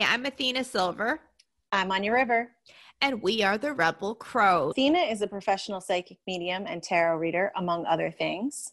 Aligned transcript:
I'm 0.00 0.26
Athena 0.26 0.64
Silver. 0.64 1.20
I'm 1.70 1.92
Anya 1.92 2.12
River. 2.12 2.50
And 3.00 3.22
we 3.22 3.44
are 3.44 3.56
the 3.56 3.72
Rebel 3.72 4.16
Crow. 4.16 4.70
Athena 4.70 4.98
is 4.98 5.22
a 5.22 5.26
professional 5.28 5.80
psychic 5.80 6.18
medium 6.26 6.64
and 6.66 6.82
tarot 6.82 7.18
reader, 7.18 7.52
among 7.56 7.86
other 7.86 8.10
things. 8.10 8.72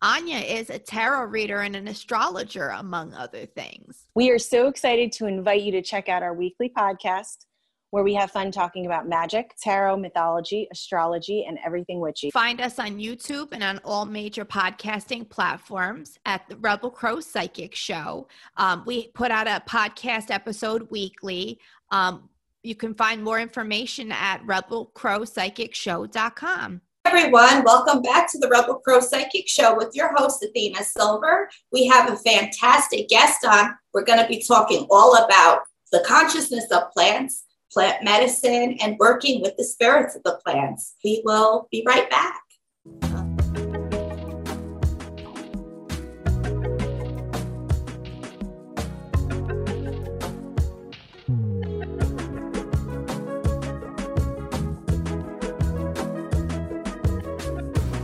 Anya 0.00 0.38
is 0.38 0.70
a 0.70 0.78
tarot 0.78 1.24
reader 1.24 1.60
and 1.60 1.74
an 1.74 1.88
astrologer, 1.88 2.68
among 2.68 3.14
other 3.14 3.46
things. 3.46 4.06
We 4.14 4.30
are 4.30 4.38
so 4.38 4.68
excited 4.68 5.10
to 5.12 5.26
invite 5.26 5.62
you 5.62 5.72
to 5.72 5.82
check 5.82 6.08
out 6.08 6.22
our 6.22 6.34
weekly 6.34 6.72
podcast 6.76 7.46
where 7.90 8.04
we 8.04 8.14
have 8.14 8.30
fun 8.30 8.50
talking 8.50 8.86
about 8.86 9.08
magic, 9.08 9.54
tarot, 9.60 9.96
mythology, 9.96 10.68
astrology, 10.70 11.44
and 11.46 11.58
everything 11.64 12.00
witchy. 12.00 12.30
Find 12.30 12.60
us 12.60 12.78
on 12.78 12.98
YouTube 12.98 13.48
and 13.52 13.62
on 13.62 13.80
all 13.84 14.04
major 14.04 14.44
podcasting 14.44 15.28
platforms 15.28 16.18
at 16.26 16.48
the 16.48 16.56
Rebel 16.56 16.90
Crow 16.90 17.20
Psychic 17.20 17.74
Show. 17.74 18.28
Um, 18.56 18.82
we 18.86 19.08
put 19.08 19.30
out 19.30 19.46
a 19.46 19.62
podcast 19.68 20.30
episode 20.30 20.90
weekly. 20.90 21.58
Um, 21.90 22.28
you 22.62 22.74
can 22.74 22.94
find 22.94 23.22
more 23.22 23.40
information 23.40 24.12
at 24.12 24.44
rebelcrowpsychicshow.com 24.46 26.80
everyone. 27.06 27.64
Welcome 27.64 28.02
back 28.02 28.30
to 28.30 28.38
the 28.38 28.48
Rebel 28.48 28.76
Crow 28.76 29.00
Psychic 29.00 29.48
Show 29.48 29.76
with 29.76 29.90
your 29.94 30.14
host, 30.14 30.44
Athena 30.44 30.84
Silver. 30.84 31.50
We 31.72 31.88
have 31.88 32.08
a 32.08 32.16
fantastic 32.16 33.08
guest 33.08 33.44
on. 33.44 33.74
We're 33.92 34.04
going 34.04 34.20
to 34.20 34.28
be 34.28 34.44
talking 34.46 34.86
all 34.90 35.16
about 35.16 35.62
the 35.90 36.04
consciousness 36.06 36.70
of 36.70 36.92
plants, 36.92 37.46
plant 37.72 38.02
medicine, 38.02 38.76
and 38.80 38.96
working 38.98 39.40
with 39.40 39.56
the 39.56 39.64
spirits 39.64 40.16
of 40.16 40.22
the 40.24 40.38
plants. 40.44 40.94
We 41.04 41.22
will 41.24 41.68
be 41.70 41.84
right 41.86 42.10
back. 42.10 42.42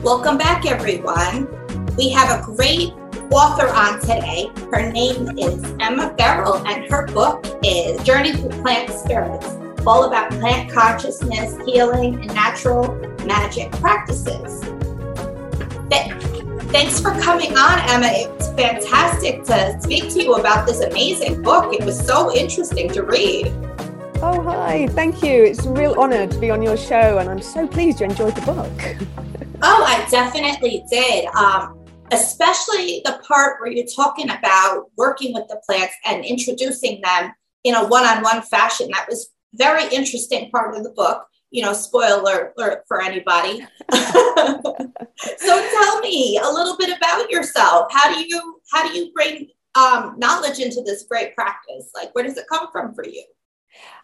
Welcome 0.03 0.39
back, 0.39 0.67
everyone. 0.67 1.49
We 1.97 2.11
have 2.11 2.41
a 2.41 2.45
great 2.45 2.93
author 3.33 3.67
on 3.69 4.01
today. 4.01 4.49
Her 4.71 4.93
name 4.93 5.37
is 5.37 5.61
Emma 5.81 6.15
Farrell, 6.17 6.65
and 6.65 6.89
her 6.91 7.07
book 7.09 7.45
is 7.65 8.01
Journey 8.05 8.31
to 8.31 8.49
Plant 8.63 8.91
Spirits, 8.91 9.56
all 9.87 10.05
about 10.05 10.31
plant 10.33 10.73
consciousness, 10.73 11.57
healing, 11.67 12.15
and 12.21 12.35
natural 12.35 12.95
magic 13.25 13.71
practices. 13.73 14.63
Thanks 16.77 17.01
for 17.01 17.13
coming 17.23 17.57
on, 17.57 17.79
Emma. 17.89 18.09
It's 18.11 18.49
fantastic 18.49 19.45
to 19.45 19.81
speak 19.81 20.13
to 20.13 20.23
you 20.23 20.35
about 20.35 20.67
this 20.67 20.81
amazing 20.81 21.41
book. 21.41 21.73
It 21.73 21.85
was 21.85 21.99
so 21.99 22.35
interesting 22.35 22.91
to 22.91 23.03
read. 23.03 23.47
Oh, 24.17 24.43
hi. 24.43 24.87
Thank 24.89 25.23
you. 25.23 25.45
It's 25.45 25.65
a 25.65 25.71
real 25.71 25.99
honor 25.99 26.27
to 26.27 26.39
be 26.39 26.51
on 26.51 26.63
your 26.63 26.77
show, 26.77 27.17
and 27.19 27.31
I'm 27.31 27.41
so 27.41 27.67
pleased 27.67 28.01
you 28.01 28.07
enjoyed 28.07 28.35
the 28.35 28.43
book. 28.43 29.09
oh, 29.63 29.85
I 29.85 30.07
definitely 30.11 30.85
did. 30.91 31.27
Um, 31.35 31.79
especially 32.11 33.01
the 33.05 33.21
part 33.27 33.61
where 33.61 33.71
you're 33.71 33.87
talking 33.87 34.29
about 34.29 34.91
working 34.97 35.33
with 35.33 35.49
the 35.49 35.61
plants 35.67 35.95
and 36.05 36.25
introducing 36.25 37.01
them 37.01 37.33
in 37.65 37.75
a 37.75 37.87
one-on-one 37.87 38.43
fashion. 38.43 38.91
That 38.93 39.07
was 39.09 39.31
very 39.55 39.85
interesting 39.95 40.51
part 40.51 40.77
of 40.77 40.83
the 40.83 40.91
book. 40.91 41.27
You 41.51 41.63
know, 41.63 41.73
spoiler 41.73 42.53
alert 42.57 42.83
for 42.89 43.01
anybody. 43.01 43.65
so 43.93 43.95
tell 45.49 46.01
me 46.01 46.39
a 46.43 46.51
little 46.51 46.77
bit 46.77 46.97
about 46.97 47.31
yourself. 47.31 47.87
How 47.93 48.13
do 48.13 48.21
you 48.27 48.61
how 48.73 48.87
do 48.87 48.99
you 48.99 49.13
bring 49.13 49.49
um, 49.77 50.17
knowledge 50.19 50.59
into 50.59 50.83
this 50.83 51.05
great 51.09 51.35
practice? 51.35 51.91
Like, 51.95 52.15
where 52.15 52.25
does 52.25 52.37
it 52.37 52.47
come 52.51 52.69
from 52.73 52.95
for 52.95 53.07
you? 53.07 53.25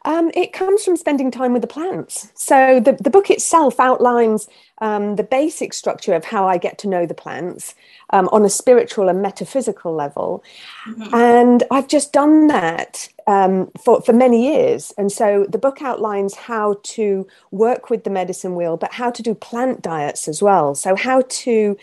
Um, 0.05 0.31
it 0.35 0.53
comes 0.53 0.85
from 0.85 0.97
spending 0.97 1.31
time 1.31 1.53
with 1.53 1.63
the 1.63 1.69
plants. 1.69 2.33
So 2.35 2.81
the, 2.81 2.93
the 2.93 3.11
book 3.11 3.31
itself 3.31 3.79
outlines 3.79 4.49
um, 4.81 5.17
the 5.17 5.23
basic 5.23 5.73
structure 5.73 6.15
of 6.15 6.25
how 6.25 6.47
I 6.47 6.59
get 6.59 6.77
to 6.79 6.89
know 6.89 7.07
the 7.07 7.15
plants 7.15 7.75
um, 8.13 8.29
on 8.33 8.45
a 8.45 8.51
spiritual 8.51 9.09
and 9.09 9.23
metaphysical 9.23 9.95
level. 9.95 10.45
Mm-hmm. 10.87 11.15
And 11.15 11.63
I've 11.71 11.89
just 11.89 12.13
done 12.13 12.47
that 12.49 13.09
um, 13.27 13.71
for, 13.83 14.03
for 14.03 14.13
many 14.13 14.53
years. 14.53 14.93
And 14.99 15.11
so 15.11 15.47
the 15.49 15.59
book 15.59 15.83
outlines 15.83 16.35
how 16.35 16.79
to 16.83 17.27
work 17.51 17.91
with 17.91 18.05
the 18.05 18.11
medicine 18.11 18.55
wheel, 18.55 18.77
but 18.77 18.93
how 18.93 19.11
to 19.11 19.23
do 19.23 19.35
plant 19.35 19.83
diets 19.83 20.29
as 20.29 20.43
well. 20.43 20.75
So, 20.75 20.97
how 20.97 21.23
to 21.23 21.77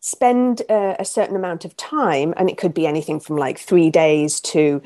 spend 0.00 0.60
a, 0.68 0.96
a 1.00 1.04
certain 1.04 1.34
amount 1.34 1.64
of 1.64 1.76
time, 1.76 2.34
and 2.36 2.50
it 2.50 2.58
could 2.58 2.74
be 2.74 2.86
anything 2.86 3.20
from 3.20 3.36
like 3.36 3.58
three 3.58 3.88
days 3.88 4.38
to 4.40 4.82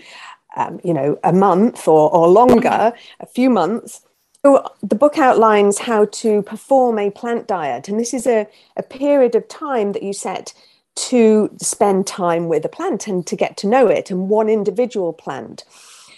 um, 0.56 0.80
you 0.82 0.92
know, 0.92 1.18
a 1.24 1.32
month 1.32 1.86
or, 1.86 2.10
or 2.10 2.28
longer, 2.28 2.92
a 3.20 3.26
few 3.26 3.50
months. 3.50 4.00
So 4.44 4.64
the 4.82 4.94
book 4.94 5.18
outlines 5.18 5.78
how 5.78 6.06
to 6.06 6.42
perform 6.42 6.98
a 6.98 7.10
plant 7.10 7.46
diet. 7.46 7.88
And 7.88 7.98
this 7.98 8.14
is 8.14 8.26
a, 8.26 8.46
a 8.76 8.82
period 8.82 9.34
of 9.34 9.48
time 9.48 9.92
that 9.92 10.02
you 10.02 10.12
set 10.12 10.54
to 11.08 11.50
spend 11.60 12.06
time 12.06 12.48
with 12.48 12.64
a 12.64 12.68
plant 12.68 13.06
and 13.06 13.26
to 13.26 13.36
get 13.36 13.56
to 13.58 13.66
know 13.66 13.86
it 13.86 14.10
and 14.10 14.28
one 14.28 14.48
individual 14.48 15.12
plant. 15.12 15.64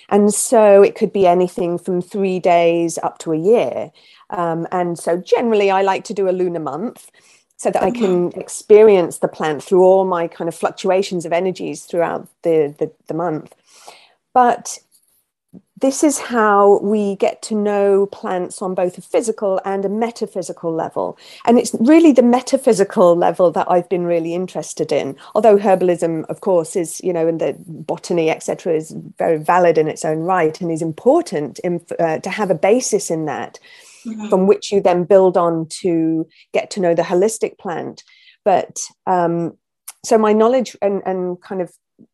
And 0.09 0.35
so 0.35 0.83
it 0.83 0.97
could 0.97 1.13
be 1.13 1.27
anything 1.27 1.79
from 1.79 2.03
three 2.03 2.41
days 2.41 2.99
up 2.99 3.19
to 3.19 3.33
a 3.33 3.37
year. 3.37 3.93
Um, 4.31 4.67
and 4.73 4.99
so 4.99 5.17
generally, 5.17 5.71
I 5.71 5.83
like 5.83 6.05
to 6.05 6.15
do 6.15 6.29
a 6.29 6.33
lunar 6.33 6.61
month 6.61 7.11
so 7.57 7.71
that 7.71 7.83
I 7.83 7.91
can 7.91 8.31
mm-hmm. 8.31 8.41
experience 8.41 9.19
the 9.19 9.29
plant 9.29 9.63
through 9.63 9.83
all 9.83 10.05
my 10.05 10.27
kind 10.27 10.49
of 10.49 10.55
fluctuations 10.55 11.27
of 11.27 11.33
energies 11.33 11.85
throughout 11.85 12.27
the, 12.43 12.75
the, 12.79 12.91
the 13.07 13.15
month. 13.15 13.55
But 14.33 14.79
this 15.81 16.05
is 16.05 16.19
how 16.19 16.79
we 16.81 17.17
get 17.17 17.43
to 17.43 17.55
know 17.55 18.07
plants 18.07 18.61
on 18.61 18.75
both 18.75 18.99
a 18.99 19.01
physical 19.01 19.61
and 19.65 19.85
a 19.85 19.89
metaphysical 19.89 20.73
level. 20.73 21.19
And 21.47 21.59
it's 21.59 21.75
really 21.81 22.13
the 22.13 22.23
metaphysical 22.23 23.17
level 23.17 23.51
that 23.53 23.71
I've 23.71 23.89
been 23.89 24.05
really 24.05 24.35
interested 24.35 24.93
in. 24.93 25.17
Although 25.35 25.59
herbalism, 25.59 26.25
of 26.27 26.41
course, 26.41 26.77
is, 26.77 27.01
you 27.03 27.13
know, 27.13 27.27
and 27.27 27.41
the 27.41 27.57
botany, 27.67 28.31
etc., 28.31 28.75
is 28.75 28.95
very 29.19 29.39
valid 29.39 29.79
in 29.79 29.89
its 29.89 30.05
own 30.05 30.19
right 30.21 30.61
and 30.61 30.71
is 30.71 30.83
important 30.83 31.59
in, 31.61 31.85
uh, 31.99 32.19
to 32.19 32.31
have 32.31 32.51
a 32.51 32.55
basis 32.55 33.11
in 33.11 33.25
that 33.25 33.59
mm-hmm. 34.05 34.29
from 34.29 34.47
which 34.47 34.73
you 34.73 34.81
then 34.81 35.05
build 35.05 35.37
on 35.37 35.67
to 35.81 36.27
get 36.53 36.71
to 36.73 36.81
know 36.81 36.95
the 36.95 37.03
holistic 37.03 37.59
plant. 37.59 38.05
But 38.45 38.81
um, 39.07 39.57
so 40.05 40.19
my 40.19 40.33
knowledge 40.33 40.77
and, 40.81 41.03
and 41.05 41.41
kind 41.41 41.61
of 41.61 41.73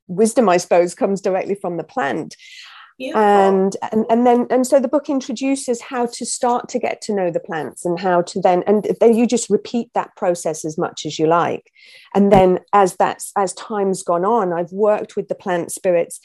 wisdom, 0.08 0.48
I 0.48 0.56
suppose, 0.56 0.94
comes 0.94 1.20
directly 1.20 1.54
from 1.54 1.76
the 1.76 1.84
plant. 1.84 2.36
And, 2.98 3.76
and 3.92 4.06
and 4.08 4.26
then 4.26 4.46
and 4.48 4.66
so 4.66 4.80
the 4.80 4.88
book 4.88 5.10
introduces 5.10 5.82
how 5.82 6.06
to 6.06 6.24
start 6.24 6.68
to 6.70 6.78
get 6.78 7.02
to 7.02 7.14
know 7.14 7.30
the 7.30 7.40
plants 7.40 7.84
and 7.84 8.00
how 8.00 8.22
to 8.22 8.40
then 8.40 8.62
and 8.66 8.88
then 9.00 9.14
you 9.14 9.26
just 9.26 9.50
repeat 9.50 9.90
that 9.94 10.16
process 10.16 10.64
as 10.64 10.78
much 10.78 11.04
as 11.04 11.18
you 11.18 11.26
like. 11.26 11.70
And 12.14 12.32
then 12.32 12.60
as 12.72 12.96
that's 12.96 13.32
as 13.36 13.52
time's 13.52 14.02
gone 14.02 14.24
on 14.24 14.52
i've 14.52 14.72
worked 14.72 15.14
with 15.14 15.28
the 15.28 15.34
plant 15.34 15.72
spirits 15.72 16.20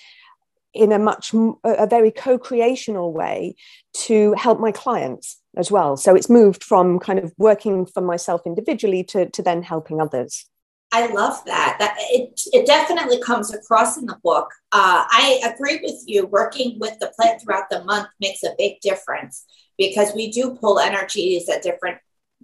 in 0.73 0.91
a 0.91 0.99
much 0.99 1.33
a 1.63 1.87
very 1.87 2.11
co-creational 2.11 3.11
way 3.11 3.55
to 3.93 4.33
help 4.33 4.59
my 4.59 4.71
clients 4.71 5.37
as 5.57 5.69
well. 5.69 5.97
So 5.97 6.15
it's 6.15 6.29
moved 6.29 6.63
from 6.63 6.99
kind 6.99 7.19
of 7.19 7.33
working 7.37 7.85
for 7.85 8.01
myself 8.01 8.41
individually 8.45 9.03
to, 9.05 9.29
to 9.29 9.41
then 9.41 9.63
helping 9.63 9.99
others 9.99 10.45
I 10.91 11.07
love 11.07 11.43
that. 11.45 11.77
That 11.79 11.95
it 11.99 12.41
it 12.51 12.65
definitely 12.65 13.21
comes 13.21 13.53
across 13.53 13.97
in 13.97 14.05
the 14.05 14.19
book. 14.23 14.49
Uh, 14.71 15.05
I 15.09 15.41
agree 15.45 15.79
with 15.81 16.03
you. 16.05 16.27
Working 16.27 16.79
with 16.79 16.99
the 16.99 17.13
plant 17.15 17.41
throughout 17.41 17.69
the 17.69 17.83
month 17.85 18.09
makes 18.19 18.43
a 18.43 18.55
big 18.57 18.81
difference 18.81 19.45
because 19.77 20.13
we 20.13 20.31
do 20.31 20.57
pull 20.59 20.79
energies 20.79 21.47
at 21.49 21.63
different 21.63 21.97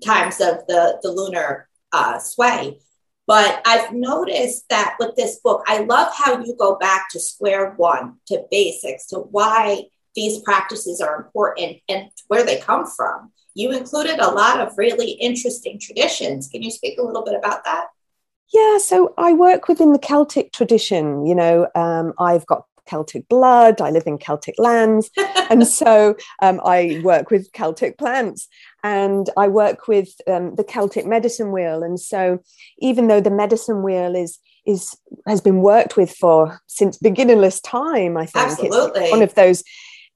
times 0.03 0.39
of 0.39 0.65
the 0.67 0.97
the 1.01 1.11
lunar 1.11 1.67
uh, 1.91 2.19
sway. 2.19 2.79
But 3.25 3.61
I've 3.65 3.91
noticed 3.91 4.69
that 4.69 4.95
with 4.99 5.15
this 5.17 5.39
book, 5.43 5.63
I 5.67 5.79
love 5.79 6.13
how 6.15 6.39
you 6.41 6.55
go 6.57 6.77
back 6.77 7.09
to 7.11 7.19
square 7.19 7.73
one, 7.75 8.15
to 8.27 8.45
basics, 8.49 9.07
to 9.07 9.17
why 9.19 9.83
these 10.15 10.39
practices 10.39 11.01
are 11.01 11.17
important 11.17 11.79
and 11.89 12.09
where 12.27 12.45
they 12.45 12.59
come 12.59 12.87
from. 12.87 13.33
You 13.53 13.71
included 13.73 14.19
a 14.19 14.31
lot 14.31 14.61
of 14.61 14.77
really 14.77 15.11
interesting 15.11 15.77
traditions. 15.79 16.47
Can 16.47 16.63
you 16.63 16.71
speak 16.71 16.97
a 16.97 17.03
little 17.03 17.25
bit 17.25 17.35
about 17.35 17.65
that? 17.65 17.87
Yeah, 18.53 18.77
so 18.77 19.13
I 19.17 19.33
work 19.33 19.67
within 19.67 19.93
the 19.93 19.99
Celtic 19.99 20.53
tradition. 20.53 21.25
You 21.25 21.35
know, 21.35 21.67
um, 21.75 22.13
I've 22.17 22.45
got 22.45 22.63
Celtic 22.87 23.27
blood, 23.27 23.81
I 23.81 23.91
live 23.91 24.07
in 24.07 24.17
Celtic 24.17 24.55
lands. 24.57 25.11
and 25.49 25.67
so 25.67 26.15
um, 26.41 26.59
I 26.65 27.01
work 27.03 27.29
with 27.29 27.51
Celtic 27.51 27.97
plants 27.97 28.47
and 28.83 29.29
I 29.37 29.47
work 29.47 29.87
with 29.87 30.09
um, 30.27 30.55
the 30.55 30.63
Celtic 30.63 31.05
medicine 31.05 31.51
wheel. 31.51 31.83
And 31.83 31.99
so 31.99 32.39
even 32.79 33.07
though 33.07 33.21
the 33.21 33.29
medicine 33.29 33.83
wheel 33.83 34.15
is 34.15 34.39
is 34.65 34.97
has 35.25 35.39
been 35.39 35.61
worked 35.61 35.95
with 35.95 36.11
for 36.11 36.59
since 36.67 36.97
beginningless 36.97 37.61
time, 37.61 38.17
I 38.17 38.25
think 38.25 38.51
Absolutely. 38.51 39.03
it's 39.03 39.11
one 39.11 39.21
of 39.21 39.33
those 39.35 39.63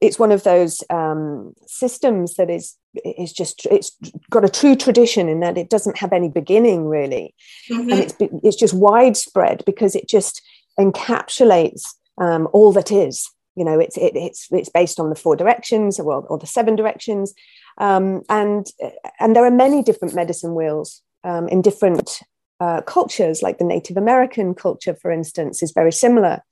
it's 0.02 0.18
one 0.18 0.32
of 0.32 0.42
those 0.42 0.82
um, 0.90 1.54
systems 1.66 2.34
that 2.34 2.50
is 2.50 2.76
is 3.04 3.32
just 3.32 3.64
it's 3.66 3.96
got 4.30 4.44
a 4.44 4.48
true 4.48 4.76
tradition 4.76 5.28
in 5.28 5.40
that 5.40 5.56
it 5.56 5.70
doesn't 5.70 5.96
have 5.98 6.12
any 6.12 6.28
beginning 6.28 6.86
really. 6.86 7.34
Mm-hmm. 7.70 7.90
and 7.90 8.00
it's 8.00 8.14
it's 8.20 8.56
just 8.56 8.74
widespread 8.74 9.62
because 9.64 9.94
it 9.94 10.08
just 10.08 10.42
encapsulates 10.78 11.84
um, 12.18 12.48
all 12.52 12.72
that 12.72 12.90
is. 12.90 13.30
You 13.54 13.64
know 13.64 13.78
it's 13.78 13.96
it, 13.96 14.16
it's 14.16 14.48
it's 14.50 14.68
based 14.68 14.98
on 14.98 15.08
the 15.08 15.16
four 15.16 15.36
directions 15.36 16.00
or, 16.00 16.26
or 16.26 16.36
the 16.36 16.46
seven 16.46 16.74
directions. 16.74 17.32
Um, 17.78 18.22
and 18.28 18.66
and 19.20 19.36
there 19.36 19.44
are 19.44 19.50
many 19.50 19.82
different 19.82 20.14
medicine 20.14 20.54
wheels 20.54 21.00
um, 21.22 21.46
in 21.48 21.62
different 21.62 22.20
uh, 22.58 22.80
cultures. 22.82 23.40
Like 23.40 23.58
the 23.58 23.64
native 23.64 23.96
american 23.96 24.54
culture 24.54 24.94
for 24.94 25.12
instance 25.12 25.62
is 25.62 25.70
very 25.72 25.92
similar 25.92 26.42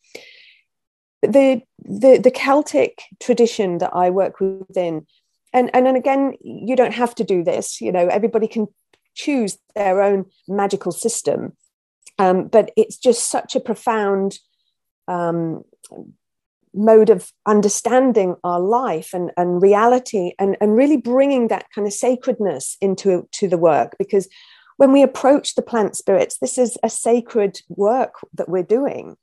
the 1.22 1.62
the 1.78 2.18
the 2.18 2.30
celtic 2.30 3.02
tradition 3.20 3.78
that 3.78 3.94
i 3.94 4.08
work 4.08 4.40
within 4.40 5.06
and 5.52 5.70
and, 5.74 5.86
and 5.86 5.96
again 5.96 6.34
you 6.40 6.74
don't 6.74 6.94
have 6.94 7.14
to 7.14 7.24
do 7.24 7.44
this 7.44 7.80
you 7.80 7.92
know 7.92 8.06
everybody 8.08 8.48
can 8.48 8.66
choose 9.14 9.58
their 9.74 10.02
own 10.02 10.26
magical 10.48 10.92
system. 10.92 11.56
Um, 12.18 12.48
but 12.48 12.70
it's 12.76 12.96
just 12.96 13.30
such 13.30 13.56
a 13.56 13.60
profound 13.60 14.38
um, 15.08 15.62
mode 16.74 17.10
of 17.10 17.32
understanding 17.46 18.36
our 18.44 18.60
life 18.60 19.12
and, 19.12 19.32
and 19.36 19.62
reality 19.62 20.32
and, 20.38 20.56
and 20.60 20.76
really 20.76 20.96
bringing 20.96 21.48
that 21.48 21.66
kind 21.74 21.86
of 21.86 21.92
sacredness 21.92 22.76
into 22.80 23.28
to 23.32 23.48
the 23.48 23.58
work. 23.58 23.96
Because 23.98 24.28
when 24.76 24.92
we 24.92 25.02
approach 25.02 25.54
the 25.54 25.62
plant 25.62 25.96
spirits 25.96 26.38
this 26.40 26.56
is 26.56 26.78
a 26.82 26.88
sacred 26.88 27.60
work 27.68 28.14
that 28.34 28.48
we're 28.48 28.62
doing. 28.62 29.16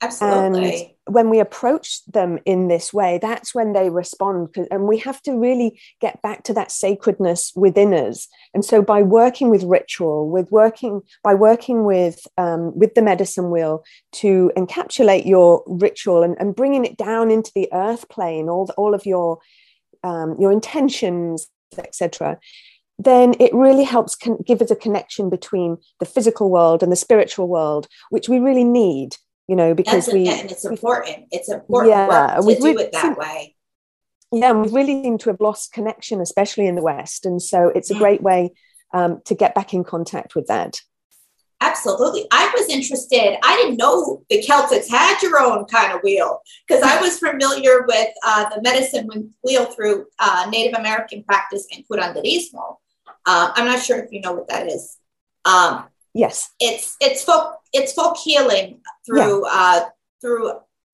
Absolutely. 0.00 0.70
And 0.70 0.90
when 1.12 1.30
we 1.30 1.40
approach 1.40 2.04
them 2.06 2.38
in 2.44 2.68
this 2.68 2.92
way, 2.92 3.18
that's 3.20 3.54
when 3.54 3.72
they 3.72 3.90
respond. 3.90 4.54
And 4.70 4.86
we 4.86 4.98
have 4.98 5.20
to 5.22 5.32
really 5.38 5.80
get 6.00 6.22
back 6.22 6.44
to 6.44 6.54
that 6.54 6.70
sacredness 6.70 7.52
within 7.54 7.92
us. 7.92 8.28
And 8.54 8.64
so, 8.64 8.82
by 8.82 9.02
working 9.02 9.50
with 9.50 9.64
ritual, 9.64 10.30
with 10.30 10.50
working 10.50 11.02
by 11.22 11.34
working 11.34 11.84
with 11.84 12.26
um, 12.38 12.76
with 12.78 12.94
the 12.94 13.02
medicine 13.02 13.50
wheel 13.50 13.84
to 14.12 14.50
encapsulate 14.56 15.26
your 15.26 15.62
ritual 15.66 16.22
and, 16.22 16.36
and 16.38 16.54
bringing 16.54 16.84
it 16.84 16.96
down 16.96 17.30
into 17.30 17.52
the 17.54 17.68
earth 17.72 18.08
plane, 18.08 18.48
all 18.48 18.66
the, 18.66 18.72
all 18.74 18.94
of 18.94 19.06
your 19.06 19.38
um, 20.02 20.36
your 20.38 20.52
intentions, 20.52 21.48
etc 21.76 22.38
then 23.02 23.34
it 23.40 23.54
really 23.54 23.84
helps 23.84 24.14
con- 24.14 24.36
give 24.46 24.60
us 24.60 24.70
a 24.70 24.76
connection 24.76 25.30
between 25.30 25.78
the 26.00 26.04
physical 26.04 26.50
world 26.50 26.82
and 26.82 26.92
the 26.92 26.96
spiritual 26.96 27.48
world, 27.48 27.88
which 28.10 28.28
we 28.28 28.38
really 28.38 28.64
need 28.64 29.16
you 29.50 29.56
know, 29.56 29.74
because 29.74 30.06
That's 30.06 30.14
we 30.14 30.28
and 30.28 30.48
it's 30.48 30.64
important. 30.64 31.26
It's 31.32 31.50
important 31.50 31.90
yeah, 31.90 32.36
to 32.40 32.54
do 32.54 32.78
it 32.78 32.92
that 32.92 33.18
way. 33.18 33.56
Yeah, 34.30 34.52
we 34.52 34.70
really 34.70 35.02
seem 35.02 35.18
to 35.18 35.30
have 35.30 35.40
lost 35.40 35.72
connection, 35.72 36.20
especially 36.20 36.68
in 36.68 36.76
the 36.76 36.82
West, 36.82 37.26
and 37.26 37.42
so 37.42 37.72
it's 37.74 37.90
a 37.90 37.96
great 37.96 38.22
way 38.22 38.52
um, 38.94 39.20
to 39.24 39.34
get 39.34 39.56
back 39.56 39.74
in 39.74 39.82
contact 39.82 40.36
with 40.36 40.46
that. 40.46 40.80
Absolutely. 41.60 42.26
I 42.30 42.48
was 42.56 42.68
interested. 42.68 43.38
I 43.42 43.56
didn't 43.56 43.76
know 43.76 44.22
the 44.30 44.40
Celtics 44.40 44.88
had 44.88 45.20
your 45.20 45.40
own 45.40 45.64
kind 45.64 45.92
of 45.92 46.00
wheel 46.02 46.40
because 46.66 46.82
I 46.82 47.00
was 47.00 47.18
familiar 47.18 47.84
with 47.88 48.08
uh, 48.24 48.48
the 48.54 48.62
medicine 48.62 49.34
wheel 49.42 49.66
through 49.66 50.06
uh, 50.20 50.46
Native 50.48 50.78
American 50.78 51.24
practice 51.24 51.66
and 51.74 51.84
curanderismo. 51.86 52.76
Uh, 53.26 53.50
I'm 53.54 53.66
not 53.66 53.82
sure 53.82 53.98
if 53.98 54.12
you 54.12 54.20
know 54.20 54.32
what 54.32 54.48
that 54.48 54.68
is. 54.68 54.96
Um, 55.44 55.89
yes. 56.14 56.50
It's 56.60 56.96
it's 57.00 57.24
folk 57.24 57.56
it's 57.72 57.92
folk 57.92 58.16
healing 58.16 58.80
through 59.06 59.46
yeah. 59.46 59.52
uh, 59.52 59.88
through 60.20 60.52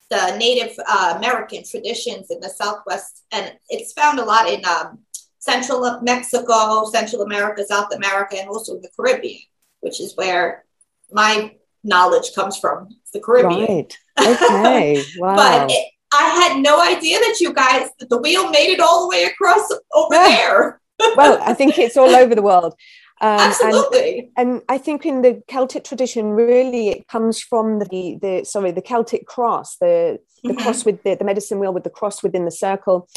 the 0.09 0.37
Native 0.37 0.77
uh, 0.87 1.15
American 1.17 1.63
traditions 1.63 2.31
in 2.31 2.39
the 2.39 2.49
Southwest, 2.49 3.23
and 3.31 3.53
it's 3.69 3.93
found 3.93 4.19
a 4.19 4.25
lot 4.25 4.49
in 4.49 4.63
um, 4.65 4.99
Central 5.39 5.99
Mexico, 6.01 6.85
Central 6.89 7.23
America, 7.23 7.65
South 7.65 7.93
America, 7.93 8.37
and 8.37 8.49
also 8.49 8.79
the 8.79 8.89
Caribbean, 8.95 9.41
which 9.81 9.99
is 9.99 10.15
where 10.15 10.65
my 11.11 11.53
knowledge 11.83 12.33
comes 12.35 12.57
from. 12.57 12.89
The 13.13 13.19
Caribbean. 13.19 13.67
Right. 13.67 13.97
Okay. 14.19 15.03
Wow. 15.19 15.35
but 15.35 15.71
it, 15.71 15.91
I 16.11 16.23
had 16.23 16.61
no 16.61 16.81
idea 16.81 17.19
that 17.19 17.39
you 17.39 17.53
guys 17.53 17.89
that 17.99 18.09
the 18.09 18.17
wheel 18.17 18.49
made 18.49 18.71
it 18.71 18.79
all 18.79 19.03
the 19.03 19.09
way 19.09 19.25
across 19.25 19.69
over 19.93 20.09
there. 20.15 20.81
well, 21.15 21.39
I 21.41 21.53
think 21.53 21.77
it's 21.77 21.97
all 21.97 22.15
over 22.15 22.33
the 22.33 22.41
world. 22.41 22.73
Um, 23.19 23.39
Absolutely. 23.39 24.31
And, 24.37 24.49
and, 24.49 24.61
I 24.69 24.77
think 24.77 25.05
in 25.05 25.23
the 25.23 25.41
Celtic 25.47 25.83
tradition, 25.83 26.29
really, 26.31 26.89
it 26.89 27.07
comes 27.07 27.41
from 27.41 27.79
the 27.79 28.17
the 28.21 28.43
sorry 28.43 28.71
the 28.71 28.81
Celtic 28.81 29.25
cross, 29.25 29.77
the 29.77 30.19
the 30.43 30.49
mm-hmm. 30.49 30.61
cross 30.61 30.85
with 30.85 31.01
the, 31.03 31.15
the 31.15 31.25
medicine 31.25 31.59
wheel 31.59 31.73
with 31.73 31.83
the 31.83 31.89
cross 31.89 32.21
within 32.21 32.45
the 32.45 32.51
circle. 32.51 33.09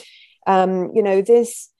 Um, 0.46 0.90
you 0.94 1.02
know, 1.02 1.20
this 1.20 1.70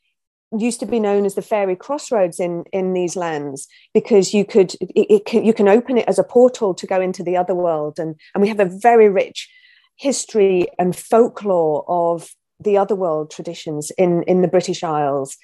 used 0.58 0.80
to 0.80 0.86
be 0.86 0.98
known 0.98 1.24
as 1.24 1.34
the 1.34 1.42
fairy 1.42 1.76
crossroads 1.76 2.40
in 2.40 2.64
in 2.72 2.92
these 2.92 3.16
lands 3.16 3.68
because 3.94 4.34
you 4.34 4.44
could 4.44 4.74
it, 4.80 5.06
it 5.10 5.24
can, 5.24 5.44
you 5.44 5.54
can 5.54 5.68
open 5.68 5.96
it 5.96 6.08
as 6.08 6.18
a 6.18 6.24
portal 6.24 6.74
to 6.74 6.86
go 6.86 7.00
into 7.00 7.22
the 7.22 7.36
other 7.36 7.54
world, 7.54 7.98
and 7.98 8.16
and 8.34 8.42
we 8.42 8.48
have 8.48 8.60
a 8.60 8.64
very 8.64 9.08
rich 9.08 9.48
history 9.96 10.66
and 10.78 10.96
folklore 10.96 11.84
of 11.88 12.30
the 12.58 12.76
other 12.76 12.94
world 12.94 13.30
traditions 13.30 13.90
in 13.96 14.22
in 14.24 14.42
the 14.42 14.48
British 14.48 14.82
Isles. 14.82 15.36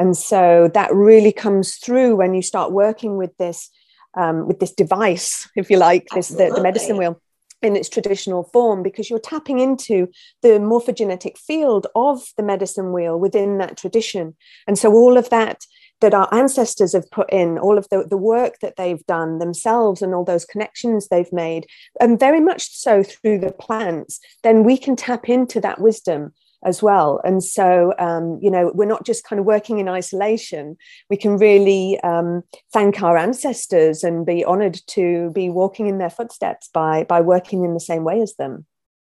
And 0.00 0.16
so 0.16 0.70
that 0.72 0.90
really 0.94 1.30
comes 1.30 1.74
through 1.74 2.16
when 2.16 2.32
you 2.32 2.40
start 2.40 2.72
working 2.72 3.18
with 3.18 3.36
this 3.36 3.68
um, 4.14 4.48
with 4.48 4.58
this 4.58 4.72
device, 4.72 5.48
if 5.56 5.70
you 5.70 5.76
like, 5.76 6.08
this 6.14 6.28
the, 6.28 6.50
the 6.54 6.62
medicine 6.62 6.96
wheel 6.96 7.20
in 7.62 7.76
its 7.76 7.90
traditional 7.90 8.44
form 8.44 8.82
because 8.82 9.10
you're 9.10 9.18
tapping 9.18 9.58
into 9.58 10.08
the 10.40 10.58
morphogenetic 10.58 11.36
field 11.36 11.86
of 11.94 12.22
the 12.38 12.42
medicine 12.42 12.92
wheel 12.92 13.20
within 13.20 13.58
that 13.58 13.76
tradition. 13.76 14.34
And 14.66 14.78
so 14.78 14.90
all 14.90 15.18
of 15.18 15.28
that 15.28 15.66
that 16.00 16.14
our 16.14 16.32
ancestors 16.32 16.94
have 16.94 17.10
put 17.10 17.30
in, 17.30 17.58
all 17.58 17.76
of 17.76 17.86
the, 17.90 18.06
the 18.08 18.16
work 18.16 18.54
that 18.62 18.76
they've 18.76 19.04
done 19.04 19.38
themselves 19.38 20.00
and 20.00 20.14
all 20.14 20.24
those 20.24 20.46
connections 20.46 21.08
they've 21.08 21.30
made, 21.30 21.66
and 22.00 22.18
very 22.18 22.40
much 22.40 22.74
so 22.74 23.02
through 23.02 23.38
the 23.38 23.52
plants, 23.52 24.18
then 24.42 24.64
we 24.64 24.78
can 24.78 24.96
tap 24.96 25.28
into 25.28 25.60
that 25.60 25.78
wisdom 25.78 26.32
as 26.62 26.82
well. 26.82 27.20
And 27.24 27.42
so, 27.42 27.94
um, 27.98 28.38
you 28.42 28.50
know, 28.50 28.70
we're 28.74 28.84
not 28.84 29.06
just 29.06 29.24
kind 29.24 29.40
of 29.40 29.46
working 29.46 29.78
in 29.78 29.88
isolation. 29.88 30.76
We 31.08 31.16
can 31.16 31.36
really 31.36 31.98
um, 32.00 32.42
thank 32.72 33.02
our 33.02 33.16
ancestors 33.16 34.04
and 34.04 34.26
be 34.26 34.44
honored 34.44 34.78
to 34.88 35.30
be 35.30 35.48
walking 35.48 35.86
in 35.86 35.98
their 35.98 36.10
footsteps 36.10 36.68
by 36.72 37.04
by 37.04 37.20
working 37.20 37.64
in 37.64 37.74
the 37.74 37.80
same 37.80 38.04
way 38.04 38.20
as 38.20 38.34
them. 38.34 38.66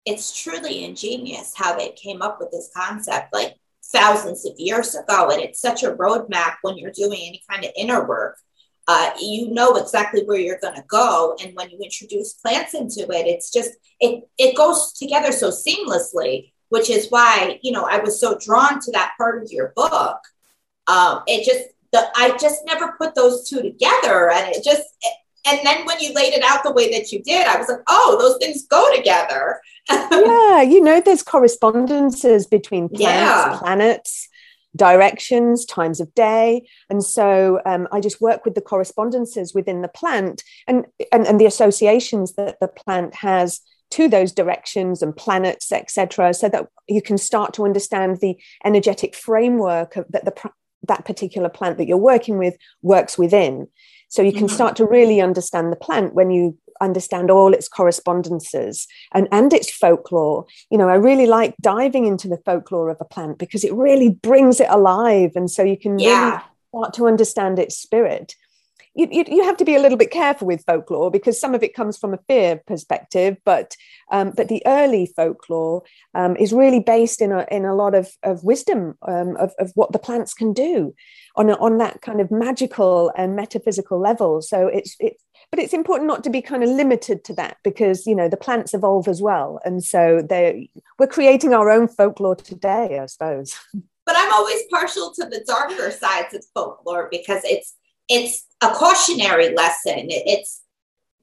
It's 0.04 0.40
truly 0.40 0.84
ingenious 0.84 1.52
how 1.56 1.76
they 1.76 1.90
came 1.90 2.22
up 2.22 2.38
with 2.40 2.50
this 2.50 2.70
concept, 2.76 3.32
like 3.32 3.54
thousands 3.84 4.44
of 4.46 4.54
years 4.56 4.94
ago, 4.94 5.30
and 5.30 5.40
it's 5.40 5.60
such 5.60 5.82
a 5.82 5.92
roadmap 5.92 6.56
when 6.62 6.76
you're 6.76 6.92
doing 6.92 7.20
any 7.20 7.42
kind 7.48 7.64
of 7.64 7.70
inner 7.76 8.06
work. 8.06 8.38
Uh, 8.88 9.10
you 9.20 9.50
know 9.50 9.74
exactly 9.74 10.22
where 10.24 10.38
you're 10.38 10.60
going 10.60 10.76
to 10.76 10.84
go, 10.88 11.36
and 11.42 11.54
when 11.56 11.70
you 11.70 11.78
introduce 11.82 12.34
plants 12.34 12.74
into 12.74 13.00
it, 13.00 13.26
it's 13.26 13.52
just 13.52 13.70
it 14.00 14.24
it 14.38 14.56
goes 14.56 14.92
together 14.92 15.32
so 15.32 15.50
seamlessly 15.50 16.52
which 16.68 16.90
is 16.90 17.08
why 17.10 17.58
you 17.62 17.72
know 17.72 17.84
I 17.84 17.98
was 17.98 18.20
so 18.20 18.38
drawn 18.38 18.80
to 18.80 18.92
that 18.92 19.14
part 19.18 19.42
of 19.42 19.50
your 19.50 19.72
book. 19.76 20.18
Um, 20.86 21.22
it 21.26 21.44
just 21.44 21.68
the 21.92 22.06
I 22.14 22.36
just 22.38 22.64
never 22.66 22.94
put 22.98 23.14
those 23.14 23.48
two 23.48 23.62
together, 23.62 24.30
and 24.30 24.54
it 24.54 24.64
just 24.64 24.84
and 25.46 25.60
then 25.64 25.84
when 25.86 26.00
you 26.00 26.12
laid 26.12 26.34
it 26.34 26.42
out 26.44 26.64
the 26.64 26.72
way 26.72 26.90
that 26.90 27.12
you 27.12 27.22
did, 27.22 27.46
I 27.46 27.56
was 27.56 27.68
like, 27.68 27.78
oh, 27.88 28.16
those 28.18 28.36
things 28.38 28.66
go 28.66 28.94
together. 28.94 29.60
yeah, 29.90 30.62
you 30.62 30.80
know, 30.80 31.00
there's 31.00 31.22
correspondences 31.22 32.46
between 32.46 32.88
plants, 32.88 33.00
yeah. 33.00 33.56
planets, 33.58 34.28
directions, 34.74 35.64
times 35.64 36.00
of 36.00 36.12
day. 36.14 36.68
And 36.90 37.02
so 37.02 37.60
um, 37.64 37.86
I 37.92 38.00
just 38.00 38.20
work 38.20 38.44
with 38.44 38.56
the 38.56 38.60
correspondences 38.60 39.54
within 39.54 39.82
the 39.82 39.88
plant 39.88 40.42
and, 40.66 40.86
and, 41.12 41.26
and 41.26 41.40
the 41.40 41.46
associations 41.46 42.34
that 42.34 42.58
the 42.60 42.68
plant 42.68 43.14
has 43.14 43.60
to 43.96 44.08
those 44.08 44.32
directions 44.32 45.00
and 45.00 45.16
planets, 45.16 45.72
etc., 45.72 46.34
so 46.34 46.48
that 46.50 46.66
you 46.86 47.00
can 47.00 47.16
start 47.16 47.54
to 47.54 47.64
understand 47.64 48.18
the 48.20 48.36
energetic 48.64 49.14
framework 49.14 49.96
of, 49.96 50.04
that 50.10 50.24
the 50.26 50.50
that 50.86 51.04
particular 51.04 51.48
plant 51.48 51.78
that 51.78 51.88
you're 51.88 51.96
working 51.96 52.38
with 52.38 52.54
works 52.82 53.18
within. 53.18 53.66
So 54.08 54.22
you 54.22 54.32
can 54.32 54.46
mm-hmm. 54.46 54.54
start 54.54 54.76
to 54.76 54.84
really 54.84 55.20
understand 55.20 55.72
the 55.72 55.76
plant 55.76 56.14
when 56.14 56.30
you 56.30 56.56
understand 56.80 57.30
all 57.30 57.54
its 57.54 57.68
correspondences 57.68 58.86
and, 59.12 59.26
and 59.32 59.52
its 59.52 59.70
folklore. 59.70 60.44
You 60.70 60.78
know, 60.78 60.88
I 60.88 60.94
really 60.94 61.26
like 61.26 61.56
diving 61.60 62.06
into 62.06 62.28
the 62.28 62.38
folklore 62.44 62.90
of 62.90 62.98
a 63.00 63.04
plant 63.04 63.38
because 63.38 63.64
it 63.64 63.72
really 63.72 64.10
brings 64.10 64.60
it 64.60 64.68
alive. 64.70 65.32
And 65.34 65.50
so 65.50 65.64
you 65.64 65.78
can 65.78 65.98
yeah. 65.98 66.28
really 66.28 66.42
start 66.68 66.94
to 66.94 67.06
understand 67.08 67.58
its 67.58 67.76
spirit 67.76 68.36
you, 68.96 69.08
you, 69.10 69.24
you, 69.28 69.44
have 69.44 69.58
to 69.58 69.64
be 69.64 69.76
a 69.76 69.80
little 69.80 69.98
bit 69.98 70.10
careful 70.10 70.46
with 70.46 70.64
folklore 70.64 71.10
because 71.10 71.38
some 71.38 71.54
of 71.54 71.62
it 71.62 71.74
comes 71.74 71.98
from 71.98 72.14
a 72.14 72.18
fear 72.26 72.62
perspective, 72.66 73.36
but 73.44 73.76
um, 74.10 74.32
but 74.34 74.48
the 74.48 74.62
early 74.66 75.12
folklore 75.14 75.82
um, 76.14 76.36
is 76.36 76.52
really 76.52 76.80
based 76.80 77.20
in 77.20 77.30
a, 77.30 77.46
in 77.50 77.64
a 77.64 77.74
lot 77.74 77.94
of, 77.94 78.08
of 78.22 78.42
wisdom 78.42 78.94
um, 79.06 79.36
of, 79.36 79.52
of 79.58 79.70
what 79.74 79.92
the 79.92 79.98
plants 79.98 80.32
can 80.32 80.52
do 80.52 80.94
on, 81.36 81.50
a, 81.50 81.54
on 81.54 81.78
that 81.78 82.00
kind 82.00 82.20
of 82.20 82.30
magical 82.30 83.12
and 83.16 83.36
metaphysical 83.36 84.00
level. 84.00 84.40
So 84.40 84.66
it's 84.68 84.96
it's 84.98 85.22
but 85.50 85.60
it's 85.60 85.74
important 85.74 86.08
not 86.08 86.24
to 86.24 86.30
be 86.30 86.40
kind 86.40 86.64
of 86.64 86.70
limited 86.70 87.22
to 87.24 87.34
that 87.34 87.58
because 87.62 88.06
you 88.06 88.14
know 88.14 88.28
the 88.28 88.36
plants 88.36 88.72
evolve 88.72 89.08
as 89.08 89.20
well, 89.20 89.60
and 89.64 89.84
so 89.84 90.24
they 90.26 90.70
we're 90.98 91.06
creating 91.06 91.52
our 91.52 91.70
own 91.70 91.86
folklore 91.86 92.36
today, 92.36 92.98
I 92.98 93.06
suppose. 93.06 93.54
But 94.06 94.14
I'm 94.16 94.32
always 94.32 94.62
partial 94.70 95.12
to 95.14 95.24
the 95.24 95.44
darker 95.46 95.90
sides 95.90 96.32
of 96.32 96.44
folklore 96.54 97.08
because 97.10 97.42
it's 97.44 97.74
it's 98.08 98.46
a 98.60 98.68
cautionary 98.68 99.54
lesson. 99.54 100.06
It's 100.08 100.62